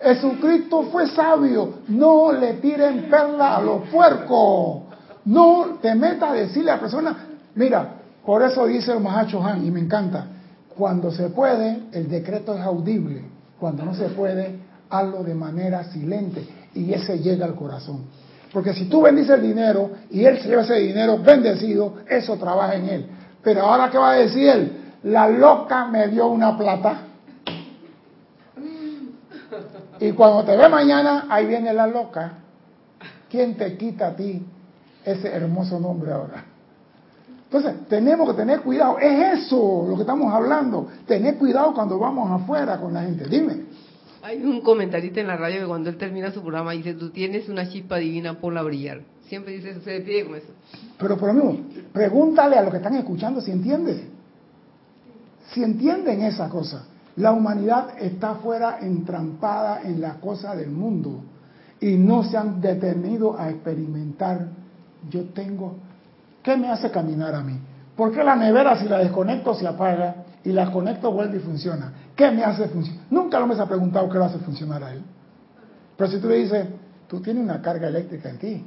[0.02, 1.76] Jesucristo fue sabio.
[1.90, 4.89] No le tiren perla a los puercos.
[5.30, 7.16] No te metas a decirle a la persona,
[7.54, 10.26] mira, por eso dice el Mahacho Han, y me encanta,
[10.76, 13.22] cuando se puede, el decreto es audible,
[13.60, 14.58] cuando no se puede,
[14.90, 18.06] hazlo de manera silente, y ese llega al corazón.
[18.52, 22.74] Porque si tú bendices el dinero y él se lleva ese dinero bendecido, eso trabaja
[22.74, 23.08] en él.
[23.44, 24.78] Pero ahora, ¿qué va a decir él?
[25.04, 27.02] La loca me dio una plata.
[30.00, 32.34] Y cuando te ve mañana, ahí viene la loca.
[33.30, 34.44] ¿Quién te quita a ti
[35.06, 36.46] ese hermoso nombre ahora.
[37.46, 39.00] Entonces, tenemos que tener cuidado.
[39.00, 40.88] Es eso lo que estamos hablando.
[41.08, 43.28] Tener cuidado cuando vamos afuera con la gente.
[43.28, 43.64] Dime.
[44.22, 47.50] Hay un comentarista en la radio que cuando él termina su programa dice, tú tienes
[47.50, 49.02] una chispa divina, ponla a brillar.
[49.28, 50.54] Siempre dice eso, se despide con eso.
[50.98, 54.10] Pero por lo mismo, pregúntale a los que están escuchando si entienden.
[55.52, 56.86] Si entienden esa cosa.
[57.16, 61.22] La humanidad está fuera entrampada en la cosa del mundo
[61.82, 64.48] y no se han detenido a experimentar
[65.10, 65.76] yo tengo,
[66.44, 67.60] ¿qué me hace caminar a mí?
[67.96, 71.94] ¿Por qué la nevera si la desconecto se apaga y la conecto vuelve y funciona?
[72.16, 73.06] ¿Qué me hace funcionar?
[73.10, 75.04] Nunca lo me ha preguntado qué lo hace funcionar a él.
[75.98, 76.68] Pero si tú le dices,
[77.08, 78.66] tú tienes una carga eléctrica en ti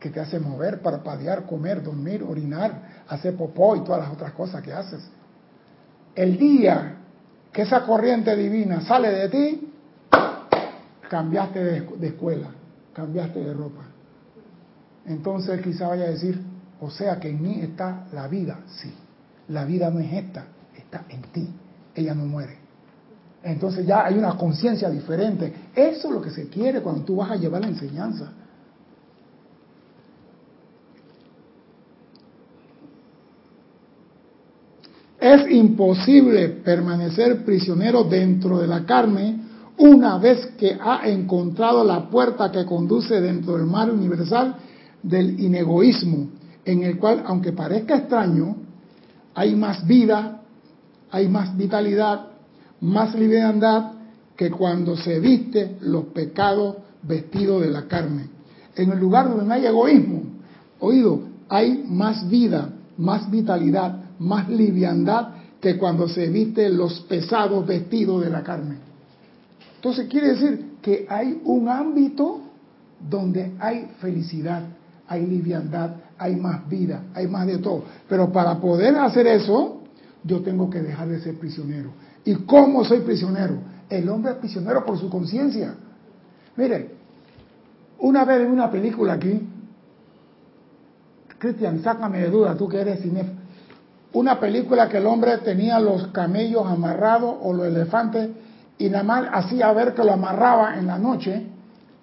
[0.00, 4.62] que te hace mover, parpadear, comer, dormir, orinar, hacer popó y todas las otras cosas
[4.62, 5.08] que haces.
[6.14, 6.96] El día
[7.52, 9.72] que esa corriente divina sale de ti,
[11.08, 12.48] cambiaste de escuela,
[12.94, 13.91] cambiaste de ropa.
[15.06, 16.40] Entonces quizá vaya a decir,
[16.80, 18.92] o sea que en mí está la vida, sí.
[19.48, 21.48] La vida no es esta, está en ti.
[21.94, 22.58] Ella no muere.
[23.42, 25.52] Entonces ya hay una conciencia diferente.
[25.74, 28.32] Eso es lo que se quiere cuando tú vas a llevar la enseñanza.
[35.20, 39.40] Es imposible permanecer prisionero dentro de la carne
[39.78, 44.56] una vez que ha encontrado la puerta que conduce dentro del mar universal
[45.02, 46.28] del inegoísmo,
[46.64, 48.56] en el cual, aunque parezca extraño,
[49.34, 50.42] hay más vida
[51.12, 52.26] hay más vitalidad,
[52.80, 53.92] más liviandad
[54.34, 58.30] que cuando se viste los pecados vestidos de la carne.
[58.74, 60.22] En el lugar donde no hay egoísmo,
[60.80, 68.24] oído, hay más vida, más vitalidad, más liviandad que cuando se viste los pesados vestidos
[68.24, 68.76] de la carne.
[69.76, 72.40] Entonces quiere decir que hay un ámbito
[73.08, 74.62] donde hay felicidad,
[75.12, 77.84] hay liviandad, hay más vida, hay más de todo.
[78.08, 79.82] Pero para poder hacer eso,
[80.24, 81.90] yo tengo que dejar de ser prisionero.
[82.24, 83.56] ¿Y cómo soy prisionero?
[83.90, 85.74] El hombre es prisionero por su conciencia.
[86.56, 86.92] Mire,
[87.98, 89.48] una vez en una película aquí,
[91.38, 93.24] Cristian, sácame de duda, tú que eres cine.
[94.14, 98.30] Una película que el hombre tenía los camellos amarrados o los elefantes
[98.78, 101.46] y nada más hacía ver que lo amarraba en la noche,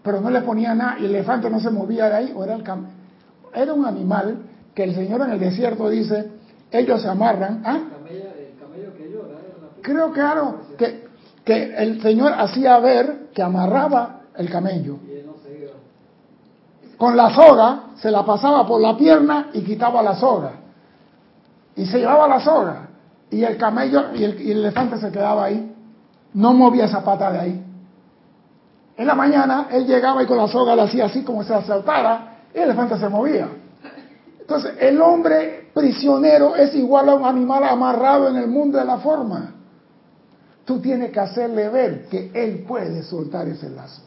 [0.04, 2.56] pero no le ponía nada y el elefante no se movía de ahí, o era
[2.56, 2.64] el
[3.54, 4.38] Era un animal
[4.74, 6.32] que el Señor en el desierto dice,
[6.72, 7.62] ellos se amarran.
[7.66, 7.80] ¿ah?
[9.82, 11.08] Creo claro que,
[11.44, 14.98] que el Señor hacía ver que amarraba el camello.
[16.98, 20.52] Con la soga se la pasaba por la pierna y quitaba la soga.
[21.76, 22.90] Y se llevaba la soga.
[23.32, 25.76] Y el camello y el, elefante se quedaba ahí.
[26.34, 27.66] No movía esa pata de ahí.
[28.98, 31.62] En la mañana él llegaba y con la soga le hacía así como se la
[31.62, 33.50] saltara y el elefante se movía.
[34.40, 38.98] Entonces el hombre prisionero es igual a un animal amarrado en el mundo de la
[38.98, 39.56] forma.
[40.66, 44.02] Tú tienes que hacerle ver que él puede soltar ese lazo.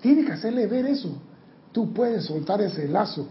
[0.00, 1.10] Tiene que hacerle ver eso.
[1.72, 3.26] Tú puedes soltar ese lazo.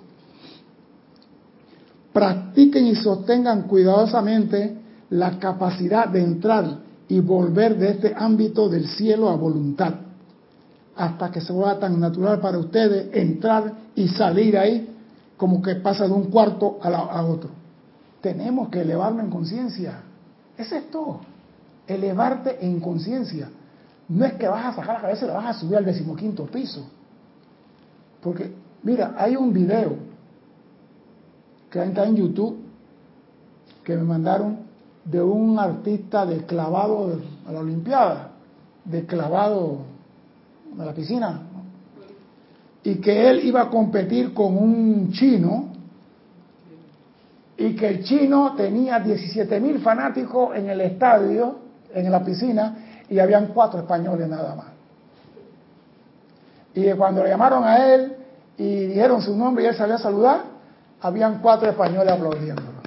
[2.11, 4.77] Practiquen y sostengan cuidadosamente
[5.09, 9.93] la capacidad de entrar y volver de este ámbito del cielo a voluntad,
[10.95, 14.89] hasta que se vuelva tan natural para ustedes entrar y salir ahí
[15.37, 17.49] como que pasa de un cuarto a, a otro.
[18.21, 20.01] Tenemos que elevarnos en conciencia.
[20.57, 21.21] Ese es todo.
[21.87, 23.49] Elevarte en conciencia.
[24.07, 26.45] No es que vas a sacar la cabeza y la vas a subir al decimoquinto
[26.45, 26.85] piso.
[28.21, 28.53] Porque,
[28.83, 29.95] mira, hay un video
[31.69, 32.57] que está en YouTube
[33.83, 34.59] que me mandaron
[35.03, 38.31] de un artista de clavado a la Olimpiada,
[38.85, 39.79] de clavado
[40.79, 41.41] a la piscina,
[42.83, 45.73] y que él iba a competir con un chino
[47.57, 51.59] y que el chino tenía 17 mil fanáticos en el estadio,
[51.93, 54.65] en la piscina, y habían cuatro españoles nada más.
[56.73, 58.15] Y cuando le llamaron a él
[58.57, 60.41] y dijeron su nombre y él salió a saludar,
[61.01, 62.81] habían cuatro españoles aplaudiéndolo.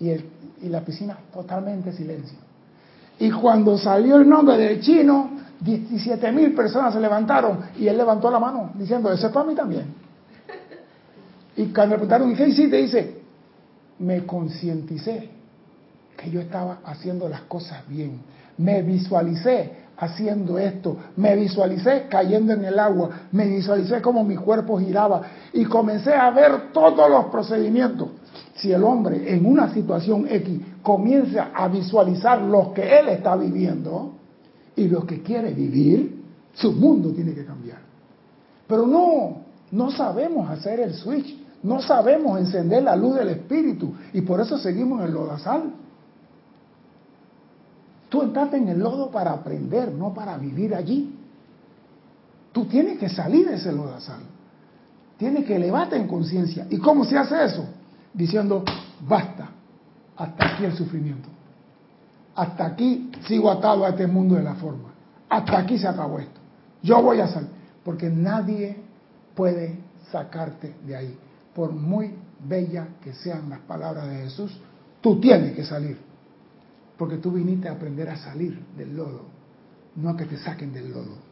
[0.00, 2.47] Y, y la piscina totalmente silencio.
[3.18, 8.30] Y cuando salió el nombre del chino, 17 mil personas se levantaron y él levantó
[8.30, 9.86] la mano diciendo, eso es para mí también.
[11.56, 12.76] Y cuando le preguntaron, ¿qué hiciste?
[12.76, 13.22] Dice,
[13.98, 15.30] me concienticé
[16.16, 18.20] que yo estaba haciendo las cosas bien
[18.58, 24.78] me visualicé haciendo esto, me visualicé cayendo en el agua, me visualicé como mi cuerpo
[24.78, 28.08] giraba y comencé a ver todos los procedimientos.
[28.58, 34.14] Si el hombre en una situación X comienza a visualizar lo que él está viviendo
[34.74, 36.22] y lo que quiere vivir,
[36.54, 37.78] su mundo tiene que cambiar.
[38.66, 39.38] Pero no,
[39.70, 44.58] no sabemos hacer el switch, no sabemos encender la luz del espíritu y por eso
[44.58, 45.72] seguimos en el lodazal.
[48.08, 51.14] Tú entraste en el lodo para aprender, no para vivir allí.
[52.52, 54.20] Tú tienes que salir de ese lodazal.
[55.16, 56.66] Tienes que elevarte en conciencia.
[56.70, 57.66] ¿Y cómo se hace eso?
[58.18, 58.64] Diciendo,
[59.08, 59.48] basta,
[60.16, 61.28] hasta aquí el sufrimiento.
[62.34, 64.88] Hasta aquí sigo atado a este mundo de la forma.
[65.28, 66.40] Hasta aquí se acabó esto.
[66.82, 67.50] Yo voy a salir.
[67.84, 68.76] Porque nadie
[69.36, 69.78] puede
[70.10, 71.18] sacarte de ahí.
[71.54, 72.12] Por muy
[72.44, 74.58] bella que sean las palabras de Jesús,
[75.00, 75.96] tú tienes que salir.
[76.96, 79.26] Porque tú viniste a aprender a salir del lodo,
[79.94, 81.27] no a que te saquen del lodo.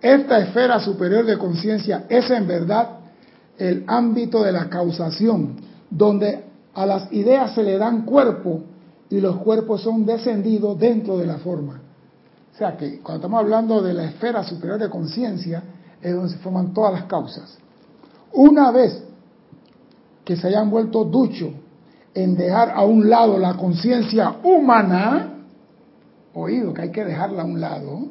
[0.00, 3.00] Esta esfera superior de conciencia es en verdad
[3.58, 5.56] el ámbito de la causación,
[5.90, 8.62] donde a las ideas se le dan cuerpo
[9.10, 11.80] y los cuerpos son descendidos dentro de la forma.
[12.54, 15.62] O sea que cuando estamos hablando de la esfera superior de conciencia,
[16.00, 17.58] es donde se forman todas las causas.
[18.32, 19.02] Una vez
[20.24, 21.52] que se hayan vuelto ducho
[22.14, 25.34] en dejar a un lado la conciencia humana,
[26.34, 28.08] oído que hay que dejarla a un lado,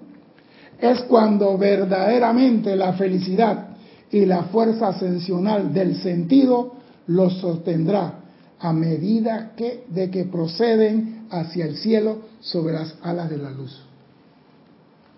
[0.81, 3.69] es cuando verdaderamente la felicidad
[4.11, 6.73] y la fuerza ascensional del sentido
[7.07, 8.13] los sostendrá
[8.59, 13.85] a medida que de que proceden hacia el cielo sobre las alas de la luz.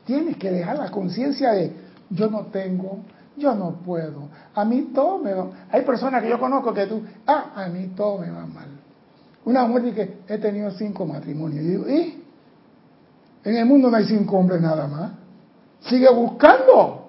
[0.06, 1.74] Tienes que dejar la conciencia de
[2.10, 3.00] yo no tengo,
[3.38, 4.30] yo no puedo.
[4.54, 5.50] A mí todo me va.
[5.72, 8.68] Hay personas que yo conozco que tú, ah, a mí todo me va mal.
[9.46, 11.64] Una mujer dice he tenido cinco matrimonios.
[11.64, 12.24] Y digo, ¿y?
[13.44, 15.12] En el mundo no hay cinco hombres nada más.
[15.82, 17.08] Sigue buscando.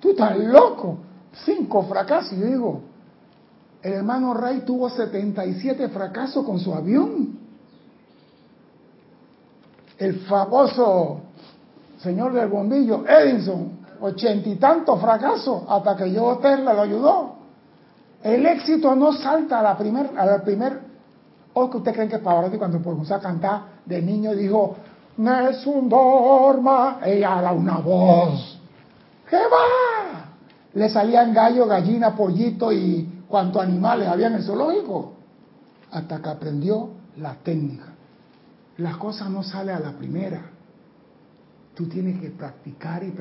[0.00, 0.98] Tú estás loco.
[1.44, 2.38] Cinco fracasos.
[2.38, 2.82] Digo,
[3.82, 7.38] el hermano Rey tuvo 77 fracasos con su avión.
[9.98, 11.22] El famoso
[12.00, 17.32] señor del bombillo, Edison, ochenta y tantos fracasos hasta que yo Tesla lo ayudó.
[18.22, 20.80] El éxito no salta a la primer, a la primer,
[21.54, 24.76] o que usted creen que Pavarotti cuando comenzó a cantar de niño dijo,
[25.18, 28.58] un Dorma, ella da una voz.
[29.28, 30.30] ¿Qué va?
[30.74, 35.14] Le salían gallo, gallina, pollito y cuantos animales había en el zoológico.
[35.90, 37.86] Hasta que aprendió la técnica.
[38.76, 40.40] Las cosas no salen a la primera.
[41.74, 43.12] Tú tienes que practicar y.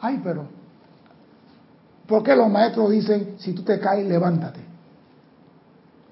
[0.00, 0.46] Ay, pero,
[2.06, 4.60] ¿por qué los maestros dicen, si tú te caes, levántate?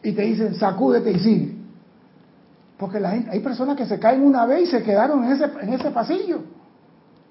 [0.05, 1.62] Y te dicen, sacúdete y sigue.
[2.83, 5.73] Porque la hay personas que se caen una vez y se quedaron en ese, en
[5.73, 6.41] ese pasillo.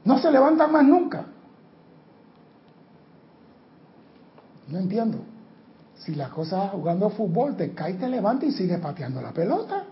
[0.05, 1.25] No se levantan más nunca.
[4.69, 5.17] No entiendo.
[5.95, 9.83] Si las cosas jugando fútbol, te caes, te levantas y sigues pateando la pelota.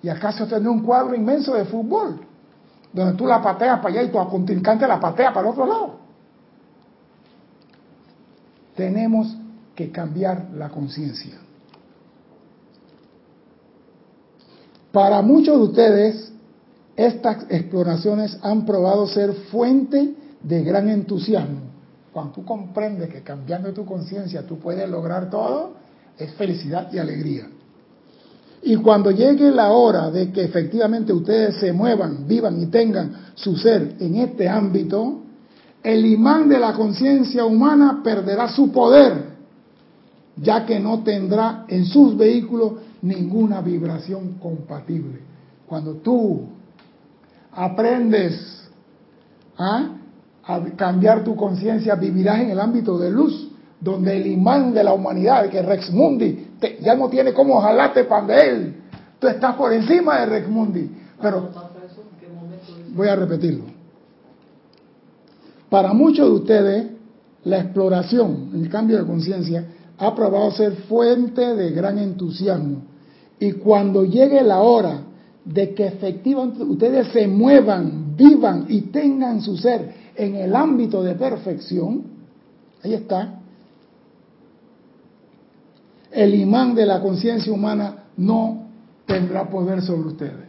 [0.00, 2.20] ¿Y acaso tener un cuadro inmenso de fútbol?
[2.92, 5.98] Donde tú la pateas para allá y tu contrincante la patea para el otro lado.
[8.76, 9.36] Tenemos
[9.74, 11.34] que cambiar la conciencia.
[14.92, 16.32] Para muchos de ustedes,
[16.96, 21.72] estas exploraciones han probado ser fuente de gran entusiasmo.
[22.12, 25.72] Cuando tú comprendes que cambiando tu conciencia tú puedes lograr todo,
[26.18, 27.48] es felicidad y alegría.
[28.64, 33.56] Y cuando llegue la hora de que efectivamente ustedes se muevan, vivan y tengan su
[33.56, 35.22] ser en este ámbito,
[35.82, 39.32] el imán de la conciencia humana perderá su poder,
[40.36, 45.20] ya que no tendrá en sus vehículos ninguna vibración compatible.
[45.66, 46.48] Cuando tú
[47.52, 48.70] aprendes
[49.58, 49.90] ¿ah?
[50.44, 53.50] a cambiar tu conciencia, vivirás en el ámbito de luz,
[53.80, 58.40] donde el imán de la humanidad, que Rex Mundi, ya no tiene cómo jalarte para
[58.40, 58.76] él.
[59.18, 60.90] Tú estás por encima de Rex Mundi.
[61.20, 61.50] Pero
[62.94, 63.64] voy a repetirlo.
[65.68, 66.86] Para muchos de ustedes,
[67.44, 69.66] la exploración, el cambio de conciencia,
[69.98, 72.91] ha probado ser fuente de gran entusiasmo
[73.42, 75.00] y cuando llegue la hora
[75.44, 81.16] de que efectivamente ustedes se muevan, vivan y tengan su ser en el ámbito de
[81.16, 82.04] perfección,
[82.84, 83.40] ahí está,
[86.12, 88.68] el imán de la conciencia humana no
[89.06, 90.46] tendrá poder sobre ustedes.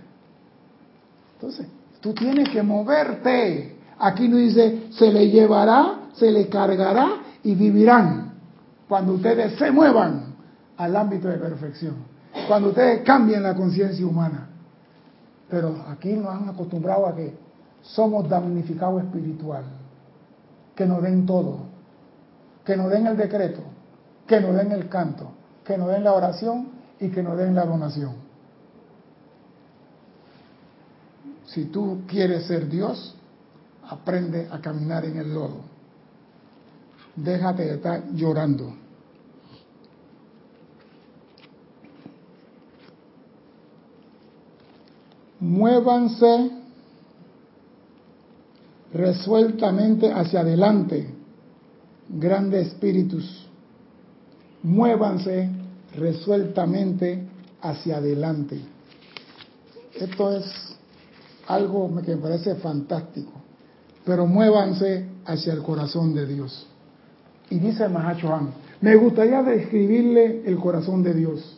[1.34, 1.66] Entonces,
[2.00, 3.76] tú tienes que moverte.
[3.98, 8.34] Aquí no dice, se le llevará, se le cargará y vivirán
[8.88, 10.36] cuando ustedes se muevan
[10.78, 12.13] al ámbito de perfección
[12.48, 14.50] cuando ustedes cambien la conciencia humana.
[15.50, 17.34] Pero aquí nos han acostumbrado a que
[17.82, 19.64] somos damnificados espiritual,
[20.76, 21.60] que nos den todo,
[22.66, 23.62] que nos den el decreto,
[24.26, 25.32] que nos den el canto,
[25.64, 26.70] que nos den la oración
[27.00, 28.14] y que nos den la donación.
[31.46, 33.16] Si tú quieres ser Dios,
[33.88, 35.62] aprende a caminar en el lodo.
[37.16, 38.83] Déjate de estar llorando.
[45.44, 46.52] Muévanse
[48.94, 51.06] resueltamente hacia adelante,
[52.08, 53.46] grandes espíritus,
[54.64, 55.50] muévanse
[55.98, 57.28] resueltamente
[57.62, 58.62] hacia adelante.
[59.96, 60.46] Esto es
[61.48, 63.34] algo que me parece fantástico,
[64.06, 66.68] pero muévanse hacia el corazón de Dios.
[67.50, 71.58] Y dice Mahachohan, me gustaría describirle el corazón de Dios.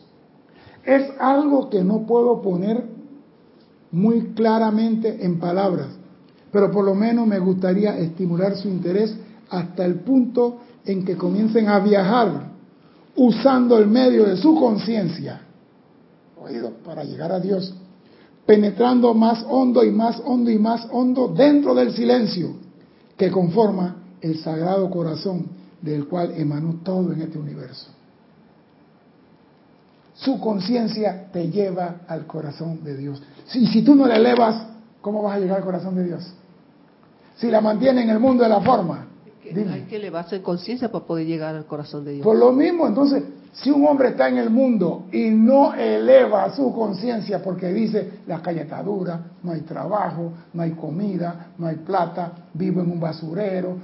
[0.84, 2.95] Es algo que no puedo poner
[3.92, 5.88] muy claramente en palabras,
[6.50, 9.16] pero por lo menos me gustaría estimular su interés
[9.50, 12.52] hasta el punto en que comiencen a viajar
[13.16, 15.40] usando el medio de su conciencia,
[16.40, 17.74] oído, para llegar a Dios,
[18.44, 22.54] penetrando más hondo y más hondo y más hondo dentro del silencio
[23.16, 25.46] que conforma el sagrado corazón
[25.80, 27.95] del cual emanó todo en este universo.
[30.16, 33.22] Su conciencia te lleva al corazón de Dios.
[33.46, 34.66] Si, si tú no la elevas,
[35.00, 36.34] ¿cómo vas a llegar al corazón de Dios?
[37.36, 39.06] Si la mantiene en el mundo de la forma.
[39.44, 42.24] Hay que elevarse en conciencia para poder llegar al corazón de Dios.
[42.24, 46.74] Por lo mismo, entonces, si un hombre está en el mundo y no eleva su
[46.74, 51.76] conciencia porque dice la calle está dura, no hay trabajo, no hay comida, no hay
[51.76, 53.76] plata, vivo en un basurero,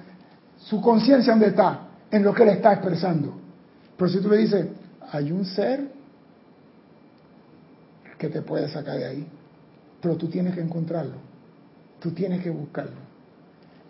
[0.59, 1.81] Su conciencia dónde está?
[2.11, 3.33] En lo que él está expresando.
[3.97, 4.67] Pero si tú le dices,
[5.13, 6.02] hay un ser
[8.23, 9.27] que te puede sacar de ahí,
[10.01, 11.17] pero tú tienes que encontrarlo,
[11.99, 13.01] tú tienes que buscarlo.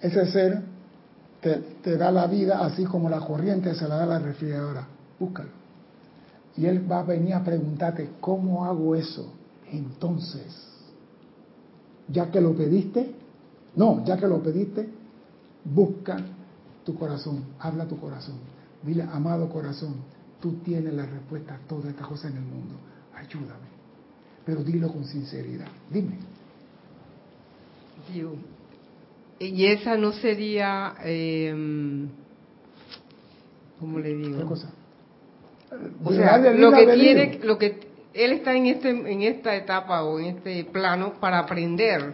[0.01, 0.62] Ese ser
[1.43, 4.89] te, da la vida así como la corriente se la da la refrigeradora,
[5.20, 5.51] búscalo.
[6.57, 9.35] Y él va a venir a preguntarte, ¿cómo hago eso?
[9.70, 10.47] Entonces,
[12.09, 13.14] ya que lo pediste,
[13.76, 14.89] no, ya que lo pediste,
[15.62, 16.16] busca
[16.85, 18.37] tu corazón, habla tu corazón.
[18.83, 19.97] Dile, amado corazón,
[20.41, 22.76] tú tienes la respuesta a todas estas cosas en el mundo.
[23.14, 23.82] Ayúdame.
[24.45, 25.68] Pero dilo con sinceridad.
[25.90, 26.16] Dime.
[28.12, 28.34] Digo,
[29.38, 31.55] y esa no sería, eh,
[33.78, 34.38] ¿cómo le digo?
[34.38, 34.70] ¿Qué cosa?
[36.05, 37.80] O sea, lo que tiene, lo que
[38.12, 42.12] él está en este, en esta etapa o en este plano para aprender,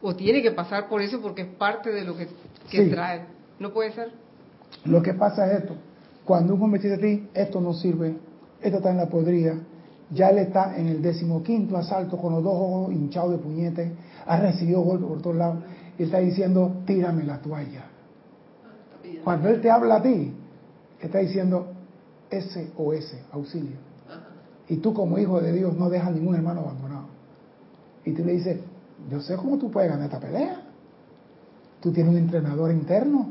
[0.00, 2.28] o tiene que pasar por eso porque es parte de lo que,
[2.70, 2.90] que Sí.
[2.90, 3.26] trae.
[3.58, 4.10] ¿No puede ser?
[4.84, 5.76] Lo que pasa es esto.
[6.24, 8.14] Cuando un hombre dice a ti, esto no sirve,
[8.62, 9.54] esto está en la podrida,
[10.14, 13.92] ya él está en el decimoquinto asalto con los dos ojos hinchados de puñete,
[14.26, 15.58] ha recibido golpes por todos lados,
[15.98, 17.84] y está diciendo, tírame la toalla.
[19.22, 20.32] Cuando él te habla a ti,
[21.00, 21.66] está diciendo
[22.30, 23.76] SOS, auxilio.
[24.68, 27.06] Y tú como hijo de Dios no dejas ningún hermano abandonado.
[28.04, 28.60] Y tú le dices,
[29.10, 30.62] yo sé cómo tú puedes ganar esta pelea.
[31.80, 33.28] Tú tienes un entrenador interno.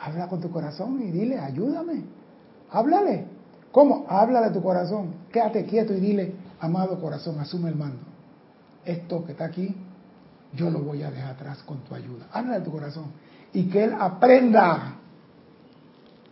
[0.00, 2.04] Habla con tu corazón y dile, ayúdame.
[2.70, 3.35] Háblale.
[3.76, 4.06] ¿Cómo?
[4.08, 5.16] Háblale a tu corazón.
[5.30, 8.00] Quédate quieto y dile, amado corazón, asume el mando.
[8.86, 9.76] Esto que está aquí,
[10.54, 12.24] yo lo voy a dejar atrás con tu ayuda.
[12.32, 13.08] Háblale a tu corazón.
[13.52, 14.94] Y que él aprenda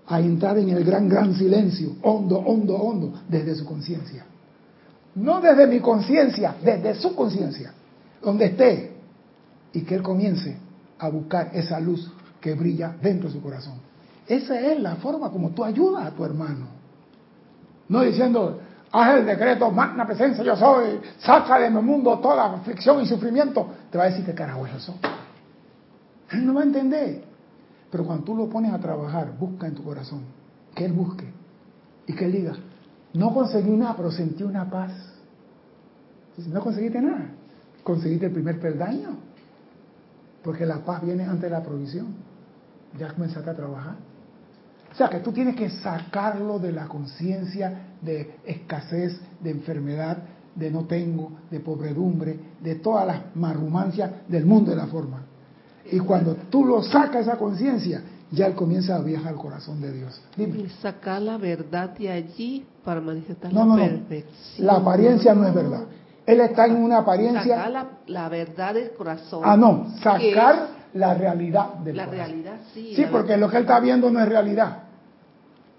[0.07, 4.25] a entrar en el gran, gran silencio, hondo, hondo, hondo, desde su conciencia.
[5.15, 7.75] No desde mi conciencia, desde su conciencia,
[8.23, 8.97] donde esté.
[9.75, 10.57] Y que él comience
[10.99, 13.75] a buscar esa luz que brilla dentro de su corazón.
[14.27, 16.74] Esa es la forma como tú ayudas a tu hermano.
[17.89, 18.61] No diciendo,
[18.93, 23.69] haz el decreto, magna presencia, yo soy, saca de mi mundo toda aflicción y sufrimiento.
[23.91, 24.95] Te va a decir qué carajo es eso.
[26.31, 27.25] Él no va a entender.
[27.91, 30.23] Pero cuando tú lo pones a trabajar, busca en tu corazón,
[30.75, 31.27] que él busque
[32.07, 32.55] y que él diga,
[33.13, 34.93] no conseguí nada, pero sentí una paz.
[36.31, 37.29] Entonces, no conseguiste nada,
[37.85, 39.11] conseguiste el primer peldaño,
[40.43, 42.09] porque la paz viene antes de la provisión.
[42.99, 43.95] Ya comenzaste a trabajar.
[44.95, 50.19] O sea que tú tienes que sacarlo de la conciencia de escasez, de enfermedad,
[50.55, 55.23] de no tengo, de pobredumbre, de todas las marrumancias del mundo de la forma.
[55.91, 59.93] Y cuando tú lo sacas esa conciencia, ya él comienza a viajar al corazón de
[59.93, 60.21] Dios.
[60.37, 60.59] Dime.
[60.61, 64.01] Y sacar la verdad de allí para manifestar No, la no, no.
[64.59, 65.83] La apariencia no es verdad.
[66.25, 67.69] Él está en una Sacar apariencia.
[67.69, 69.43] la, la verdad del corazón.
[69.45, 72.27] Ah, no, sacar la realidad del la corazón.
[72.29, 72.93] realidad, sí.
[72.97, 74.84] Sí, porque lo que él está viendo no es realidad.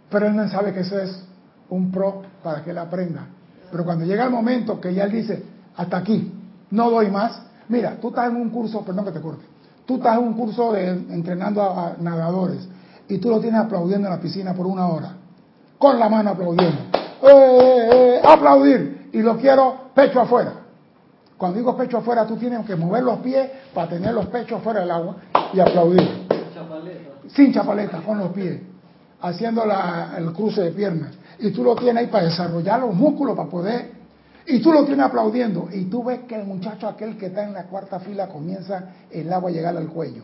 [0.10, 1.24] Pero él no sabe que eso es
[1.70, 3.28] un pro para que él aprenda.
[3.72, 5.44] Pero cuando llega el momento que ya él dice,
[5.76, 6.32] hasta aquí,
[6.72, 7.42] no doy más.
[7.68, 9.46] Mira, tú estás en un curso, perdón que te corte,
[9.86, 12.68] tú estás en un curso de entrenando a, a nadadores
[13.08, 15.14] y tú lo tienes aplaudiendo en la piscina por una hora,
[15.78, 16.82] con la mano aplaudiendo.
[17.24, 18.22] ¡Eh, eh, eh!
[18.24, 19.10] aplaudir!
[19.14, 20.54] Y lo quiero pecho afuera.
[21.38, 24.82] Cuando digo pecho afuera, tú tienes que mover los pies para tener los pechos fuera
[24.82, 25.18] del agua
[25.54, 26.26] y aplaudir
[27.28, 28.62] sin chapaleta, con los pies,
[29.26, 29.64] haciendo
[30.18, 31.12] el cruce de piernas.
[31.40, 33.92] Y tú lo tienes ahí para desarrollar los músculos, para poder.
[34.48, 35.68] Y tú lo tienes aplaudiendo.
[35.72, 39.32] Y tú ves que el muchacho aquel que está en la cuarta fila comienza el
[39.32, 40.24] agua a llegar al cuello.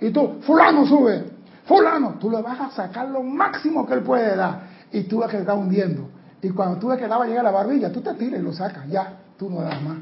[0.00, 1.24] Y tú, fulano sube,
[1.64, 4.60] fulano, tú le vas a sacar lo máximo que él puede dar.
[4.92, 6.08] Y tú ves que está hundiendo.
[6.42, 8.42] Y cuando tú ves que el agua llega a la barbilla, tú te tiras y
[8.42, 9.96] lo sacas, ya, tú no das más.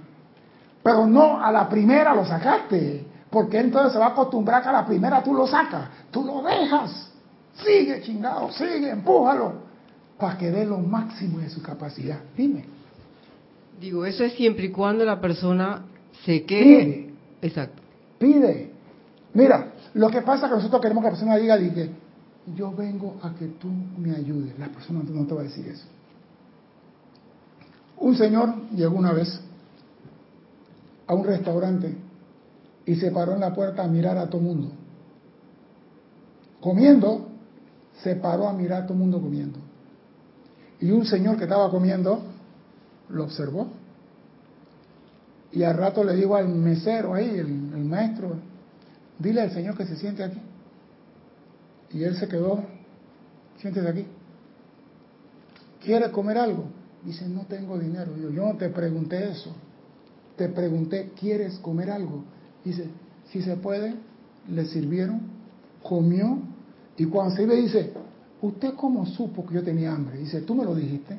[0.82, 4.72] Pero no a la primera lo sacaste, porque entonces se va a acostumbrar que a
[4.72, 7.11] la primera tú lo sacas, tú lo dejas,
[7.54, 9.52] sigue chingado, sigue, empújalo,
[10.18, 12.20] para que dé lo máximo de su capacidad.
[12.36, 12.64] Dime,
[13.80, 15.84] Digo, eso es siempre y cuando la persona
[16.24, 16.84] se quede.
[16.84, 17.82] pide, Exacto.
[18.18, 18.70] pide.
[19.34, 21.86] Mira, lo que pasa es que nosotros queremos que la persona diga, diga,
[22.54, 24.56] yo vengo a que tú me ayudes.
[24.58, 25.84] La persona no te va a decir eso.
[27.98, 29.40] Un señor llegó una vez
[31.06, 31.96] a un restaurante
[32.86, 34.70] y se paró en la puerta a mirar a todo mundo.
[36.60, 37.28] Comiendo,
[38.02, 39.58] se paró a mirar a todo mundo comiendo.
[40.80, 42.22] Y un señor que estaba comiendo
[43.08, 43.68] lo observó.
[45.52, 48.36] Y al rato le dijo al mesero ahí, el, el maestro,
[49.18, 50.40] dile al señor que se siente aquí.
[51.92, 52.64] Y él se quedó,
[53.58, 54.06] siéntese aquí.
[55.84, 56.64] ¿Quiere comer algo?
[57.04, 58.14] Dice, no tengo dinero.
[58.14, 59.54] Digo, yo no te pregunté eso.
[60.36, 62.24] Te pregunté, ¿quieres comer algo?
[62.64, 62.88] Dice,
[63.30, 63.94] si se puede,
[64.48, 65.20] le sirvieron,
[65.82, 66.38] comió
[66.96, 67.92] Y cuando se ve dice,
[68.40, 70.18] ¿usted cómo supo que yo tenía hambre?
[70.18, 71.16] Dice, tú me lo dijiste.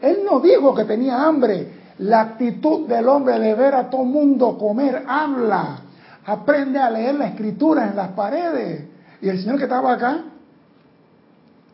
[0.00, 1.80] Él no dijo que tenía hambre.
[1.98, 5.80] La actitud del hombre de ver a todo mundo comer habla.
[6.24, 8.84] Aprende a leer la escritura en las paredes.
[9.20, 10.24] Y el señor que estaba acá,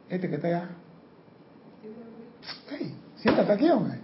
[0.09, 0.69] este que está allá,
[2.71, 4.01] hey, siéntate aquí, hombre.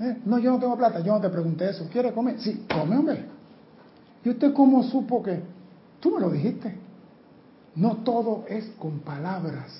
[0.00, 1.88] Eh, no, yo no tengo plata, yo no te pregunté eso.
[1.92, 2.40] ¿Quiere comer?
[2.40, 3.24] Sí, come, hombre.
[4.24, 5.40] ¿Y usted cómo supo que?
[6.00, 6.83] Tú me lo dijiste.
[7.76, 9.72] No todo es con palabras.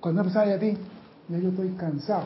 [0.00, 0.76] Cuando persona a ti,
[1.28, 2.24] ya yo estoy cansado,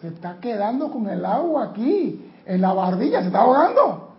[0.00, 4.10] se está quedando con el agua aquí, en la barbilla, se está ahogando.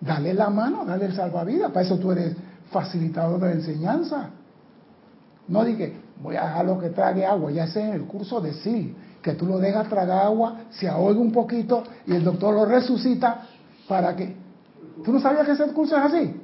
[0.00, 1.70] Dale la mano, dale el salvavidas.
[1.70, 2.34] Para eso tú eres
[2.70, 4.30] facilitador de la enseñanza.
[5.46, 8.96] No dije, voy a dejarlo que trague agua, ya sé en el curso de sí,
[9.22, 13.42] que tú lo dejas tragar agua, se ahoga un poquito y el doctor lo resucita
[13.86, 14.34] para que...
[15.04, 16.40] ¿Tú no sabías que ese curso es así?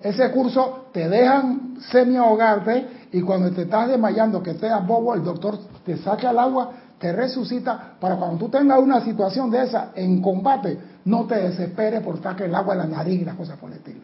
[0.00, 5.24] Ese curso te dejan semi ahogarte y cuando te estás desmayando, que estés bobo, el
[5.24, 9.92] doctor te saca el agua, te resucita para cuando tú tengas una situación de esa
[9.94, 13.58] en combate, no te desesperes por sacar el agua de la nariz y las cosas
[13.58, 14.02] por el estilo.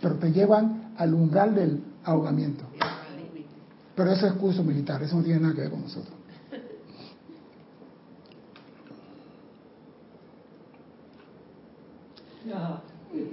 [0.00, 2.64] Pero te llevan al umbral del ahogamiento.
[3.94, 6.14] Pero ese es curso militar, eso no tiene nada que ver con nosotros.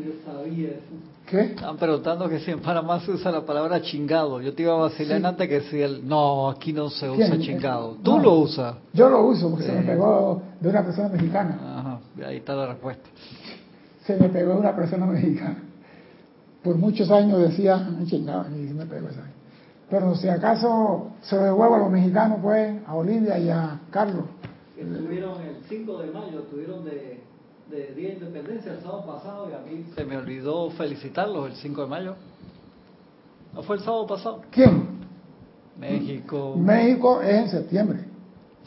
[0.06, 1.14] yo sabía eso.
[1.26, 1.41] ¿Qué?
[1.41, 4.41] Están preguntando que si en Panamá se usa la palabra chingado.
[4.41, 6.07] Yo te iba a vacilar antes que si el...
[6.07, 7.97] No, aquí no se usa chingado.
[8.03, 8.76] ¿Tú lo usas?
[8.93, 11.59] Yo lo uso porque se me pegó de una persona mexicana.
[11.78, 13.09] Ajá, ahí está la respuesta.
[14.05, 15.63] Se me pegó de una persona mexicana.
[16.63, 19.23] Por muchos años decía chingado y me pegó esa.
[19.89, 24.26] Pero si acaso se lo devuelvo a los mexicanos, pues, a Olivia y a Carlos.
[24.78, 27.24] Estuvieron el 5 de mayo, estuvieron de
[27.70, 31.55] de Día de Independencia el sábado pasado y a mí se me olvidó felicitarlos el
[31.55, 32.16] 5 de mayo.
[33.53, 34.41] ¿No fue el sábado pasado?
[34.51, 34.99] ¿Quién?
[35.80, 36.55] México.
[36.57, 38.14] México es en septiembre.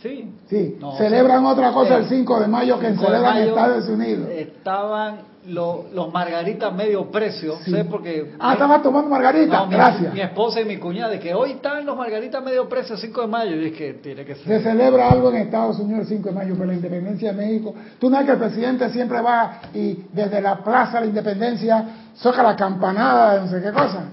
[0.03, 0.32] Sí.
[0.49, 0.78] Sí.
[0.96, 4.28] celebran otra cosa el 5 de mayo que celebran en Estados Unidos.
[4.30, 8.34] Estaban los margaritas medio precio, sé porque...
[8.38, 10.12] Ah, estaba tomando margarita, gracias.
[10.12, 13.26] Mi, esposa y mi cuñada, de que hoy están los margaritas medio precio, 5 de
[13.26, 14.44] mayo, y es que tiene que ser...
[14.44, 17.74] Se celebra algo en Estados Unidos el 5 de mayo por la independencia de México.
[17.99, 21.84] Tú no es que el presidente siempre va y desde la plaza de la independencia
[22.14, 24.11] soca la campanada, no sé qué cosa.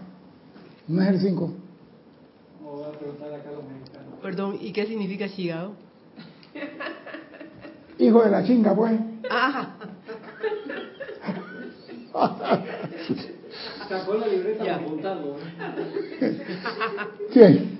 [0.88, 1.65] No es el 5.
[4.26, 5.74] Perdón, ¿y qué significa chigado?
[8.00, 9.00] Hijo de la chinga, pues.
[9.30, 9.76] Ah.
[13.88, 15.36] Sacó la libreta para apuntarlo.
[17.32, 17.78] ¿Quién?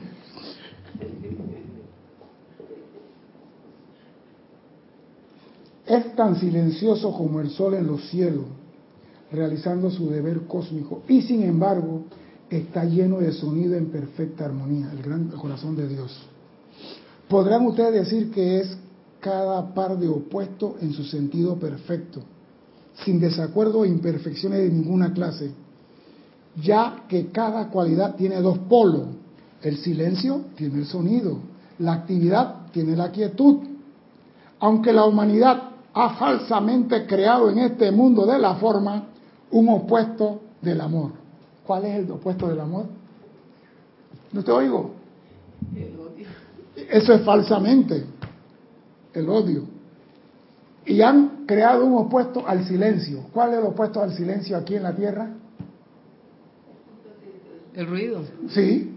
[5.88, 8.46] Es tan silencioso como el sol en los cielos,
[9.32, 12.04] realizando su deber cósmico, y sin embargo
[12.52, 16.30] está lleno de sonido en perfecta armonía, el gran corazón de Dios.
[17.28, 18.78] Podrán ustedes decir que es
[19.20, 22.22] cada par de opuestos en su sentido perfecto,
[23.04, 25.52] sin desacuerdo e imperfecciones de ninguna clase,
[26.62, 29.08] ya que cada cualidad tiene dos polos.
[29.62, 31.40] El silencio tiene el sonido,
[31.80, 33.58] la actividad tiene la quietud.
[34.60, 39.08] Aunque la humanidad ha falsamente creado en este mundo de la forma
[39.52, 41.12] un opuesto del amor.
[41.66, 42.86] ¿Cuál es el opuesto del amor?
[44.32, 44.92] ¿No te oigo?
[46.90, 48.06] Eso es falsamente,
[49.14, 49.76] el odio
[50.86, 53.24] y han creado un opuesto al silencio.
[53.34, 55.30] ¿Cuál es el opuesto al silencio aquí en la tierra?
[57.74, 58.22] El ruido.
[58.50, 58.92] Sí.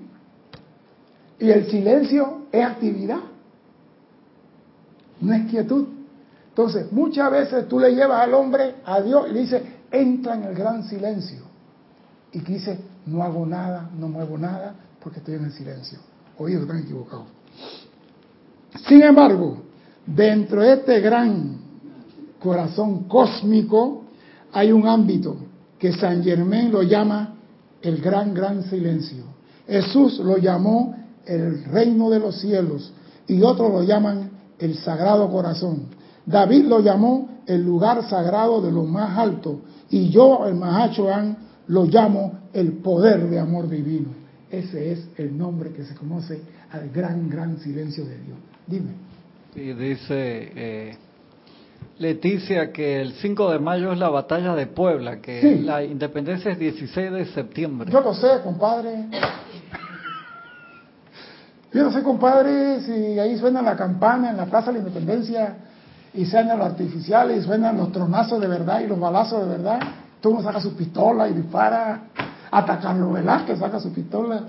[1.40, 3.20] Y el silencio es actividad,
[5.20, 5.86] no es quietud.
[6.48, 10.44] Entonces, muchas veces tú le llevas al hombre a Dios y le dices, entra en
[10.44, 11.42] el gran silencio.
[12.32, 16.00] Y dice, no hago nada, no muevo nada, porque estoy en el silencio.
[16.36, 17.37] Oído, están equivocados.
[18.86, 19.58] Sin embargo,
[20.06, 21.58] dentro de este gran
[22.38, 24.04] corazón cósmico,
[24.52, 25.36] hay un ámbito
[25.78, 27.34] que San Germán lo llama
[27.82, 29.24] el gran, gran silencio.
[29.66, 30.96] Jesús lo llamó
[31.26, 32.92] el reino de los cielos
[33.26, 35.88] y otros lo llaman el sagrado corazón.
[36.24, 41.36] David lo llamó el lugar sagrado de lo más alto y yo, el Mahachohan,
[41.68, 44.08] lo llamo el poder de amor divino.
[44.50, 46.40] Ese es el nombre que se conoce
[46.72, 48.38] al gran, gran silencio de Dios.
[48.66, 48.92] Dime.
[49.54, 50.96] Y dice eh,
[51.98, 56.58] Leticia, que el 5 de mayo es la batalla de Puebla, que la independencia es
[56.58, 57.90] 16 de septiembre.
[57.90, 59.06] Yo lo sé, compadre.
[61.72, 65.56] Yo no sé, compadre, si ahí suena la campana en la Plaza de la Independencia
[66.14, 69.80] y suenan los artificiales y suenan los tronazos de verdad y los balazos de verdad.
[70.20, 72.02] Todo uno saca su pistola y dispara.
[72.50, 74.42] Hasta Carlos Velázquez saca su pistola.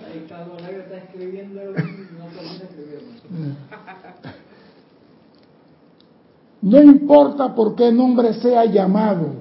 [6.61, 9.33] no importa por qué nombre sea llamado,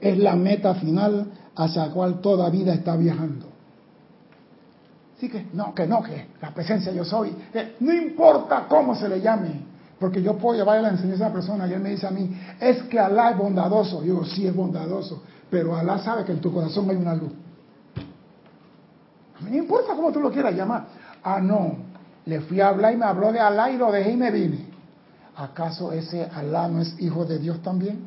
[0.00, 3.46] es la meta final hacia la cual toda vida está viajando.
[5.16, 7.34] Así que no, que no, que la presencia yo soy,
[7.80, 9.62] no importa cómo se le llame,
[9.98, 12.30] porque yo puedo llevarle la enseñanza a esa persona y él me dice a mí,
[12.60, 14.00] es que Alá es bondadoso.
[14.00, 15.22] Yo digo, sí es bondadoso,
[15.54, 17.30] pero Alá sabe que en tu corazón hay una luz.
[19.38, 20.86] A mí no importa cómo tú lo quieras llamar.
[21.22, 21.76] Ah, no,
[22.26, 24.66] le fui a hablar y me habló de Alá y lo dejé y me vine.
[25.36, 28.00] ¿Acaso ese Alá no es hijo de Dios también?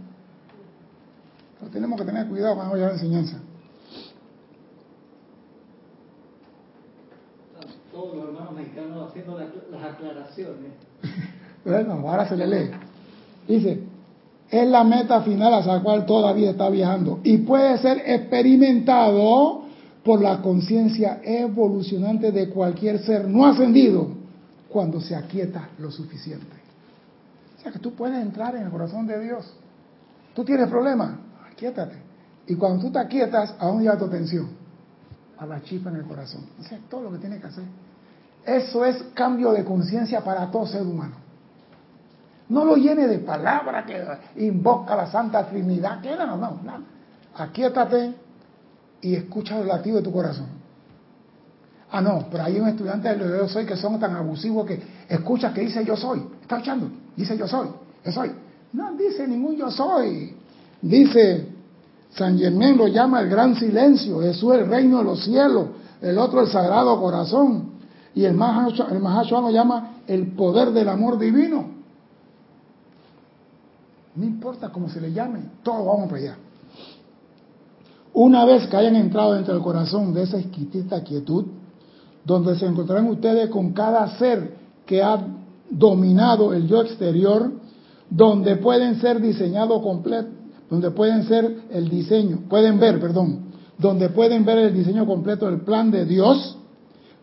[1.57, 3.37] Pero tenemos que tener cuidado cuando llevar la enseñanza.
[7.93, 9.39] Todos los hermanos mexicanos haciendo
[9.71, 10.73] las aclaraciones.
[11.63, 12.71] bueno, ahora se le lee.
[13.47, 13.83] Dice,
[14.49, 19.63] es la meta final hacia la cual todavía está viajando y puede ser experimentado
[20.03, 24.07] por la conciencia evolucionante de cualquier ser no ascendido
[24.69, 26.55] cuando se aquieta lo suficiente.
[27.57, 29.53] O sea que tú puedes entrar en el corazón de Dios.
[30.33, 31.17] Tú tienes problemas,
[31.51, 31.97] aquietate.
[32.47, 34.47] Y cuando tú te aquietas, ¿a dónde lleva tu atención?
[35.37, 36.45] A la chispa en el corazón.
[36.61, 37.65] Eso es todo lo que tienes que hacer.
[38.45, 41.26] Eso es cambio de conciencia para todo ser humano.
[42.49, 46.97] No lo llene de palabras que invoca la Santa Trinidad, que no, no, no.
[47.35, 48.13] Aquietate
[49.01, 50.47] y escucha el latido de tu corazón.
[51.91, 55.53] Ah, no, pero hay un estudiante de yo soy que son tan abusivos que escucha
[55.53, 56.21] que dice yo soy.
[56.41, 57.69] Está escuchando, dice yo soy,
[58.03, 58.31] yo soy.
[58.73, 60.35] No dice ningún yo soy.
[60.81, 61.47] Dice
[62.11, 65.67] San Germán lo llama el gran silencio, Jesús el reino de los cielos,
[66.01, 67.77] el otro el sagrado corazón.
[68.15, 71.76] Y el Mahashoah lo llama el poder del amor divino.
[74.17, 76.37] No importa cómo se le llame, todos vamos para allá.
[78.13, 81.45] Una vez que hayan entrado dentro del corazón de esa exquisita quietud,
[82.25, 84.55] donde se encontrarán ustedes con cada ser
[84.87, 85.23] que ha
[85.69, 87.51] dominado el yo exterior,
[88.09, 90.29] donde pueden ser diseñados completo,
[90.67, 95.61] donde pueden ser el diseño, pueden ver, perdón, donde pueden ver el diseño completo del
[95.61, 96.57] plan de Dios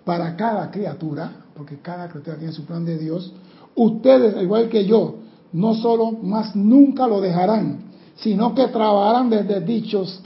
[0.04, 3.32] para cada criatura, porque cada criatura tiene su plan de Dios,
[3.74, 5.23] ustedes, igual que yo,
[5.54, 7.78] no solo más nunca lo dejarán,
[8.16, 10.20] sino que trabajarán desde dichos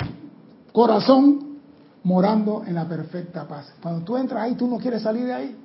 [0.73, 1.59] corazón
[2.03, 3.75] morando en la perfecta paz.
[3.83, 5.57] Cuando tú entras ahí, tú no quieres salir de ahí.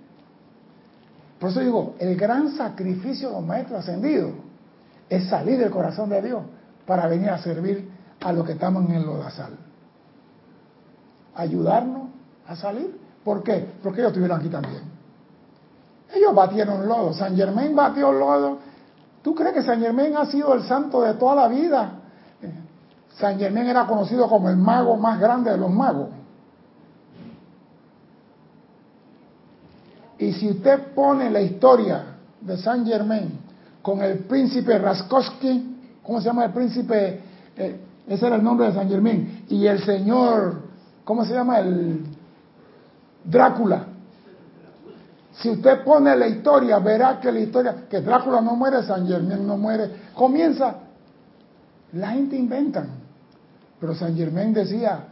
[1.40, 4.34] Por eso digo, el gran sacrificio de los maestros ascendidos
[5.10, 6.44] es salir del corazón de Dios
[6.86, 7.90] para venir a servir
[8.20, 9.54] a los que estamos en el lodazal.
[11.36, 12.10] Ayudarnos
[12.48, 13.00] a salir.
[13.24, 13.66] ¿Por qué?
[13.82, 14.82] Porque ellos estuvieron aquí también.
[16.14, 17.14] Ellos batieron lodo.
[17.14, 18.73] San Germán batió lodo
[19.24, 21.94] ¿Tú crees que San Germán ha sido el santo de toda la vida?
[23.18, 26.10] San Germán era conocido como el mago más grande de los magos.
[30.18, 32.04] Y si usted pone la historia
[32.42, 33.30] de San Germán
[33.82, 37.22] con el príncipe Raskowski, ¿cómo se llama el príncipe?
[37.56, 39.44] Eh, ese era el nombre de San Germán.
[39.48, 40.62] Y el señor,
[41.04, 41.60] ¿cómo se llama?
[41.60, 42.06] El
[43.24, 43.88] Drácula.
[45.36, 49.48] Si usted pone la historia, verá que la historia, que Drácula no muere, San Germán
[49.48, 50.76] no muere, comienza.
[51.94, 52.86] La gente inventa.
[53.80, 55.08] Pero San Germán decía,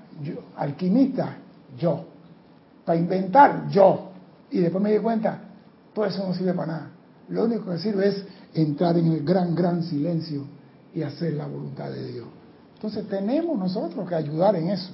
[0.57, 1.38] alquimista,
[1.78, 2.05] yo.
[2.86, 4.11] Para inventar, yo.
[4.51, 5.39] Y después me di cuenta,
[5.93, 6.89] todo eso no sirve para nada.
[7.30, 10.45] Lo único que sirve es entrar en el gran, gran silencio
[10.93, 12.28] y hacer la voluntad de Dios.
[12.76, 14.91] Entonces tenemos nosotros que ayudar en eso.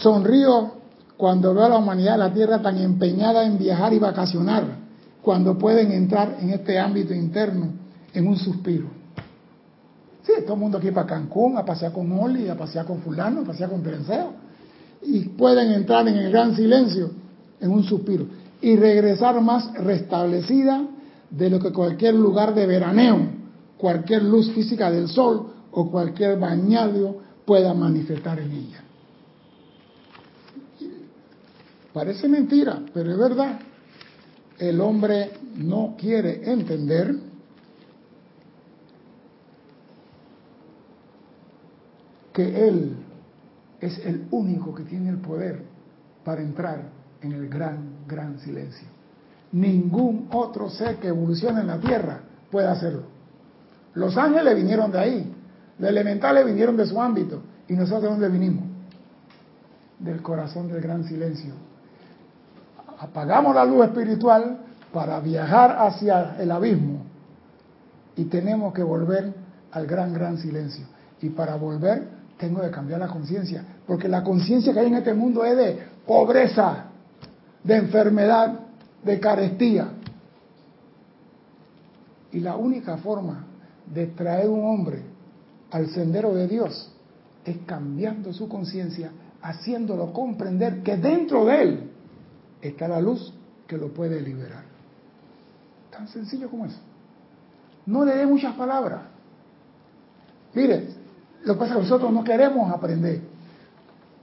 [0.00, 0.72] Sonrío
[1.16, 4.64] cuando veo a la humanidad de la Tierra tan empeñada en viajar y vacacionar,
[5.20, 7.68] cuando pueden entrar en este ámbito interno
[8.14, 8.86] en un suspiro.
[10.22, 13.42] Sí, todo el mundo aquí para Cancún, a pasear con Oli, a pasear con fulano,
[13.42, 14.32] a pasear con Terenseo.
[15.02, 17.10] Y pueden entrar en el gran silencio
[17.60, 18.26] en un suspiro
[18.62, 20.82] y regresar más restablecida
[21.30, 23.18] de lo que cualquier lugar de veraneo,
[23.76, 28.84] cualquier luz física del sol o cualquier bañadio pueda manifestar en ella.
[31.92, 33.58] Parece mentira, pero es verdad.
[34.58, 37.16] El hombre no quiere entender
[42.32, 42.96] que él
[43.80, 45.62] es el único que tiene el poder
[46.24, 46.90] para entrar
[47.22, 48.86] en el gran, gran silencio.
[49.52, 52.20] Ningún otro ser que evoluciona en la Tierra
[52.50, 53.02] puede hacerlo.
[53.94, 55.34] Los ángeles vinieron de ahí,
[55.78, 57.42] los elementales vinieron de su ámbito.
[57.66, 58.64] ¿Y nosotros de dónde vinimos?
[59.98, 61.69] Del corazón del gran silencio
[63.00, 64.58] apagamos la luz espiritual
[64.92, 67.04] para viajar hacia el abismo
[68.16, 69.32] Y tenemos que volver
[69.72, 70.84] al gran, gran silencio.
[71.22, 73.64] Y para volver, tengo que cambiar la conciencia.
[73.86, 76.86] Porque la conciencia que hay en este mundo es de pobreza,
[77.64, 78.60] de enfermedad,
[79.02, 79.88] de carestía.
[82.32, 83.46] Y la única forma
[83.86, 85.02] de traer un hombre
[85.70, 86.92] al sendero de Dios
[87.44, 91.89] es cambiando su conciencia, haciéndolo comprender que dentro de él
[92.62, 93.32] está la luz
[93.66, 94.64] que lo puede liberar.
[95.90, 96.80] Tan sencillo como eso.
[97.86, 99.02] No le dé muchas palabras.
[100.54, 100.88] Mire,
[101.44, 103.22] lo que pasa es que nosotros no queremos aprender.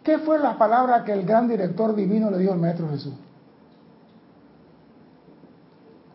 [0.03, 3.13] ¿Qué fue la palabra que el gran director divino le dio al Maestro Jesús?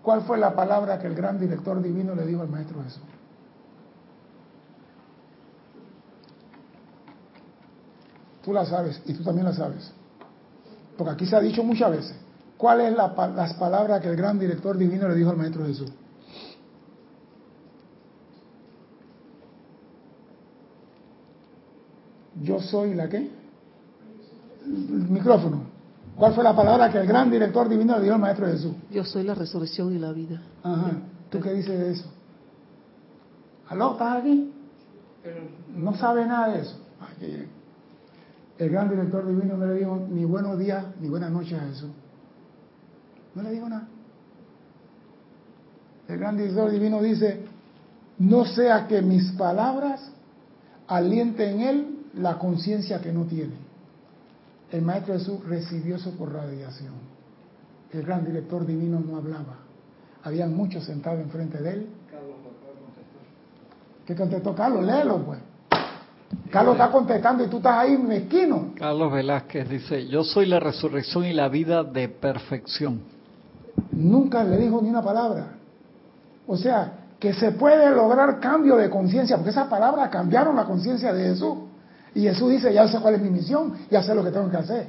[0.03, 3.03] ¿Cuál fue la palabra que el gran director divino le dijo al Maestro Jesús?
[8.43, 9.93] Tú la sabes y tú también la sabes.
[10.97, 12.17] Porque aquí se ha dicho muchas veces.
[12.57, 15.93] ¿Cuáles es la, las palabras que el gran director divino le dijo al Maestro Jesús?
[22.43, 23.31] Yo soy la qué?
[24.65, 25.73] El micrófono.
[26.17, 28.73] ¿Cuál fue la palabra que el gran director divino le dio al Maestro Jesús?
[28.91, 30.43] Yo soy la resurrección y la vida.
[30.63, 30.93] Ajá.
[31.31, 32.11] ¿Tú qué dices de eso?
[33.69, 33.93] ¿Aló?
[33.93, 34.53] ¿Estás aquí?
[35.75, 36.77] No sabe nada de eso.
[38.59, 41.91] El gran director divino no le dijo ni buenos días ni buenas noches a Jesús.
[43.35, 43.89] No le dijo nada.
[46.09, 47.41] El gran director divino dice,
[48.19, 50.11] no sea que mis palabras
[50.87, 53.73] alienten en él la conciencia que no tiene
[54.73, 56.95] el Maestro Jesús recibió eso por radiación.
[57.93, 59.59] El gran director divino no hablaba.
[60.25, 61.87] Habían muchos sentados enfrente de él.
[64.07, 64.85] ¿Qué contestó Carlos?
[64.85, 65.39] Léelo, pues.
[66.53, 68.73] Carlos está contestando y tú estás ahí mezquino.
[68.77, 73.01] Carlos Velázquez dice, yo soy la resurrección y la vida de perfección.
[73.91, 75.55] Nunca le dijo ni una palabra.
[76.47, 81.11] O sea, que se puede lograr cambio de conciencia, porque esas palabras cambiaron la conciencia
[81.15, 81.55] de Jesús.
[82.15, 84.59] Y Jesús dice, ya sé cuál es mi misión, ya sé lo que tengo que
[84.59, 84.89] hacer.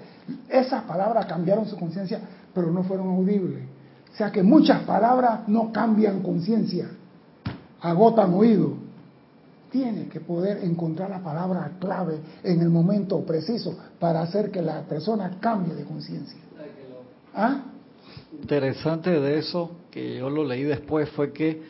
[0.49, 2.19] Esas palabras cambiaron su conciencia,
[2.53, 3.63] pero no fueron audibles.
[4.13, 6.89] O sea que muchas palabras no cambian conciencia,
[7.79, 8.82] agotan oído.
[9.73, 14.83] Tiene que poder encontrar la palabra clave en el momento preciso para hacer que la
[14.83, 16.37] persona cambie de conciencia.
[17.33, 17.63] ¿Ah?
[18.39, 21.63] Interesante de eso, que yo lo leí después, fue que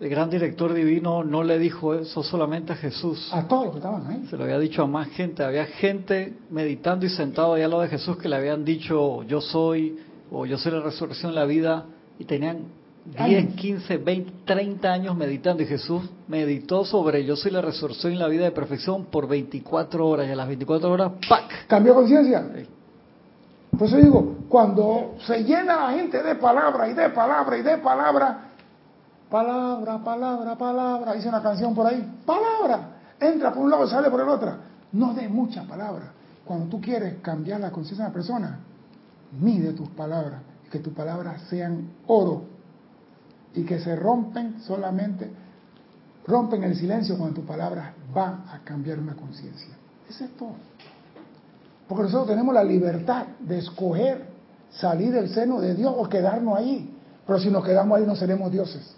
[0.00, 3.30] el gran director divino no le dijo eso solamente a Jesús.
[3.30, 4.26] A todos los que estaban ahí.
[4.30, 5.44] Se lo había dicho a más gente.
[5.44, 9.42] Había gente meditando y sentado allá al lado de Jesús que le habían dicho yo
[9.42, 9.98] soy
[10.30, 11.84] o yo soy la resurrección de la vida
[12.18, 12.64] y tenían
[13.04, 18.16] 10, 15, 20, 30 años meditando y Jesús meditó sobre yo soy la resurrección y
[18.16, 21.66] la vida de perfección por 24 horas y a las 24 horas ¡pac!
[21.66, 22.42] ¿Cambió conciencia?
[23.78, 27.78] Por eso digo, cuando se llena la gente de palabra y de palabra y de
[27.78, 28.44] palabra,
[29.34, 31.12] Palabra, palabra, palabra.
[31.14, 32.20] Dice una canción por ahí.
[32.24, 32.90] Palabra.
[33.18, 34.54] Entra por un lado y sale por el otro.
[34.92, 36.10] No des muchas palabras.
[36.44, 38.60] Cuando tú quieres cambiar la conciencia de una persona,
[39.40, 40.40] mide tus palabras.
[40.70, 42.44] Que tus palabras sean oro.
[43.54, 45.30] Y que se rompen solamente,
[46.26, 49.74] rompen el silencio cuando tus palabras van a cambiar una conciencia.
[50.08, 50.54] Eso es todo.
[51.88, 54.26] Porque nosotros tenemos la libertad de escoger
[54.70, 56.90] salir del seno de Dios o quedarnos ahí.
[57.26, 58.96] Pero si nos quedamos ahí no seremos dioses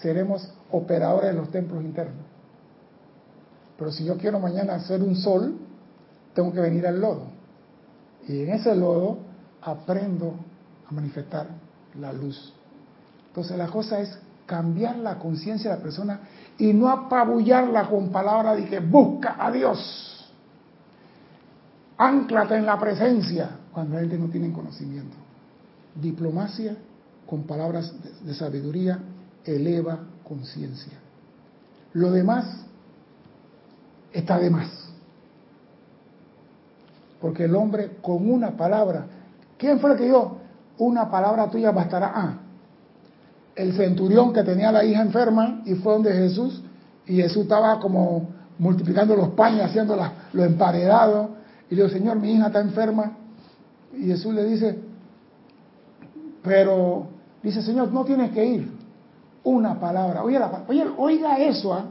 [0.00, 2.24] seremos operadores de los templos internos.
[3.76, 5.56] Pero si yo quiero mañana hacer un sol,
[6.34, 7.26] tengo que venir al lodo.
[8.26, 9.18] Y en ese lodo
[9.62, 10.34] aprendo
[10.88, 11.46] a manifestar
[11.98, 12.52] la luz.
[13.38, 16.20] Entonces la cosa es cambiar la conciencia de la persona
[16.58, 20.28] y no apabullarla con palabras de que busca a Dios.
[21.96, 25.16] Anclate en la presencia cuando la gente no tiene conocimiento.
[25.94, 26.76] Diplomacia
[27.28, 28.98] con palabras de sabiduría
[29.44, 30.98] eleva conciencia.
[31.92, 32.64] Lo demás
[34.12, 34.68] está de más.
[37.20, 39.06] Porque el hombre con una palabra,
[39.56, 40.38] ¿quién fue el que dijo?
[40.78, 42.12] Una palabra tuya bastará.
[42.12, 42.38] Ah,
[43.58, 46.62] el centurión que tenía la hija enferma y fue donde Jesús
[47.06, 49.96] y Jesús estaba como multiplicando los panes, haciendo
[50.32, 51.30] lo emparedado
[51.68, 53.16] y le dijo, Señor, mi hija está enferma.
[53.96, 54.78] Y Jesús le dice,
[56.42, 57.08] pero,
[57.42, 58.70] dice, Señor, no tienes que ir
[59.42, 60.22] una palabra.
[60.22, 60.62] Oiga,
[60.96, 61.86] oiga eso, ¿ah?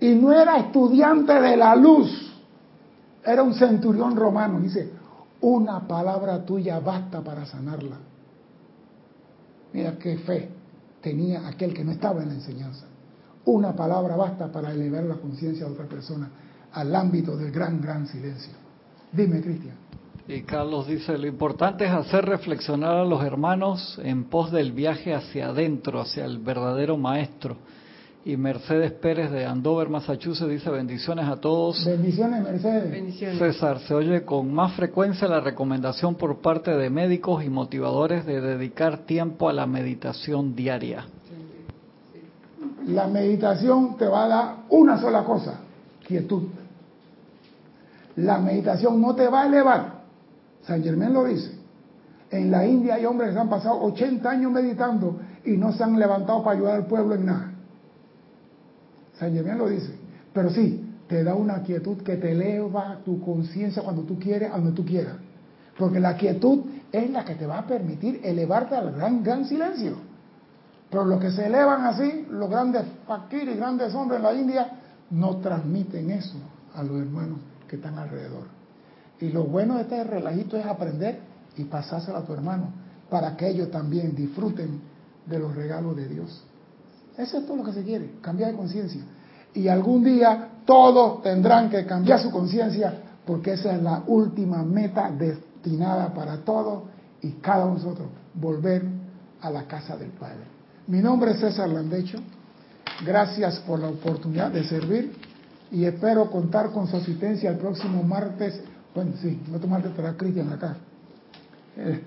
[0.00, 2.10] Y no era estudiante de la luz,
[3.24, 4.58] era un centurión romano.
[4.58, 4.90] Dice,
[5.40, 7.96] una palabra tuya basta para sanarla.
[9.72, 10.58] Mira qué fe
[11.08, 12.86] tenía aquel que no estaba en la enseñanza.
[13.46, 16.28] Una palabra basta para elevar la conciencia de otra persona
[16.72, 18.52] al ámbito del gran, gran silencio.
[19.10, 19.74] Dime, Cristian.
[20.26, 25.14] Y Carlos dice, lo importante es hacer reflexionar a los hermanos en pos del viaje
[25.14, 27.56] hacia adentro, hacia el verdadero maestro.
[28.24, 31.84] Y Mercedes Pérez de Andover, Massachusetts, dice bendiciones a todos.
[31.84, 32.90] Bendiciones, Mercedes.
[32.90, 33.38] Bendiciones.
[33.38, 38.40] César, se oye con más frecuencia la recomendación por parte de médicos y motivadores de
[38.40, 41.06] dedicar tiempo a la meditación diaria.
[42.88, 45.60] La meditación te va a dar una sola cosa,
[46.06, 46.44] quietud.
[48.16, 49.98] La meditación no te va a elevar.
[50.62, 51.52] San Germán lo dice.
[52.30, 55.98] En la India hay hombres que han pasado 80 años meditando y no se han
[55.98, 57.47] levantado para ayudar al pueblo en nada.
[59.18, 59.92] San Germán lo dice.
[60.32, 64.56] Pero sí, te da una quietud que te eleva tu conciencia cuando tú quieres, a
[64.56, 65.16] donde tú quieras.
[65.78, 69.96] Porque la quietud es la que te va a permitir elevarte al gran, gran silencio.
[70.90, 74.72] Pero los que se elevan así, los grandes fakiris, grandes hombres en la India,
[75.10, 76.38] no transmiten eso
[76.74, 77.38] a los hermanos
[77.68, 78.44] que están alrededor.
[79.20, 81.20] Y lo bueno de este relajito es aprender
[81.56, 82.72] y pasárselo a tu hermano
[83.10, 84.80] para que ellos también disfruten
[85.26, 86.44] de los regalos de Dios.
[87.18, 89.02] Eso es todo lo que se quiere, cambiar de conciencia.
[89.52, 95.10] Y algún día todos tendrán que cambiar su conciencia porque esa es la última meta
[95.10, 96.84] destinada para todos
[97.20, 98.82] y cada uno de nosotros, volver
[99.40, 100.44] a la casa del Padre.
[100.86, 102.18] Mi nombre es César Landecho.
[103.04, 105.14] Gracias por la oportunidad de servir
[105.70, 108.62] y espero contar con su asistencia el próximo martes.
[108.94, 110.76] Bueno, sí, el otro martes estará Cristian acá.
[111.76, 112.02] Eh,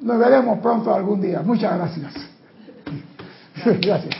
[0.00, 1.42] nos veremos pronto algún día.
[1.42, 2.31] Muchas gracias.
[3.64, 4.16] Gracias.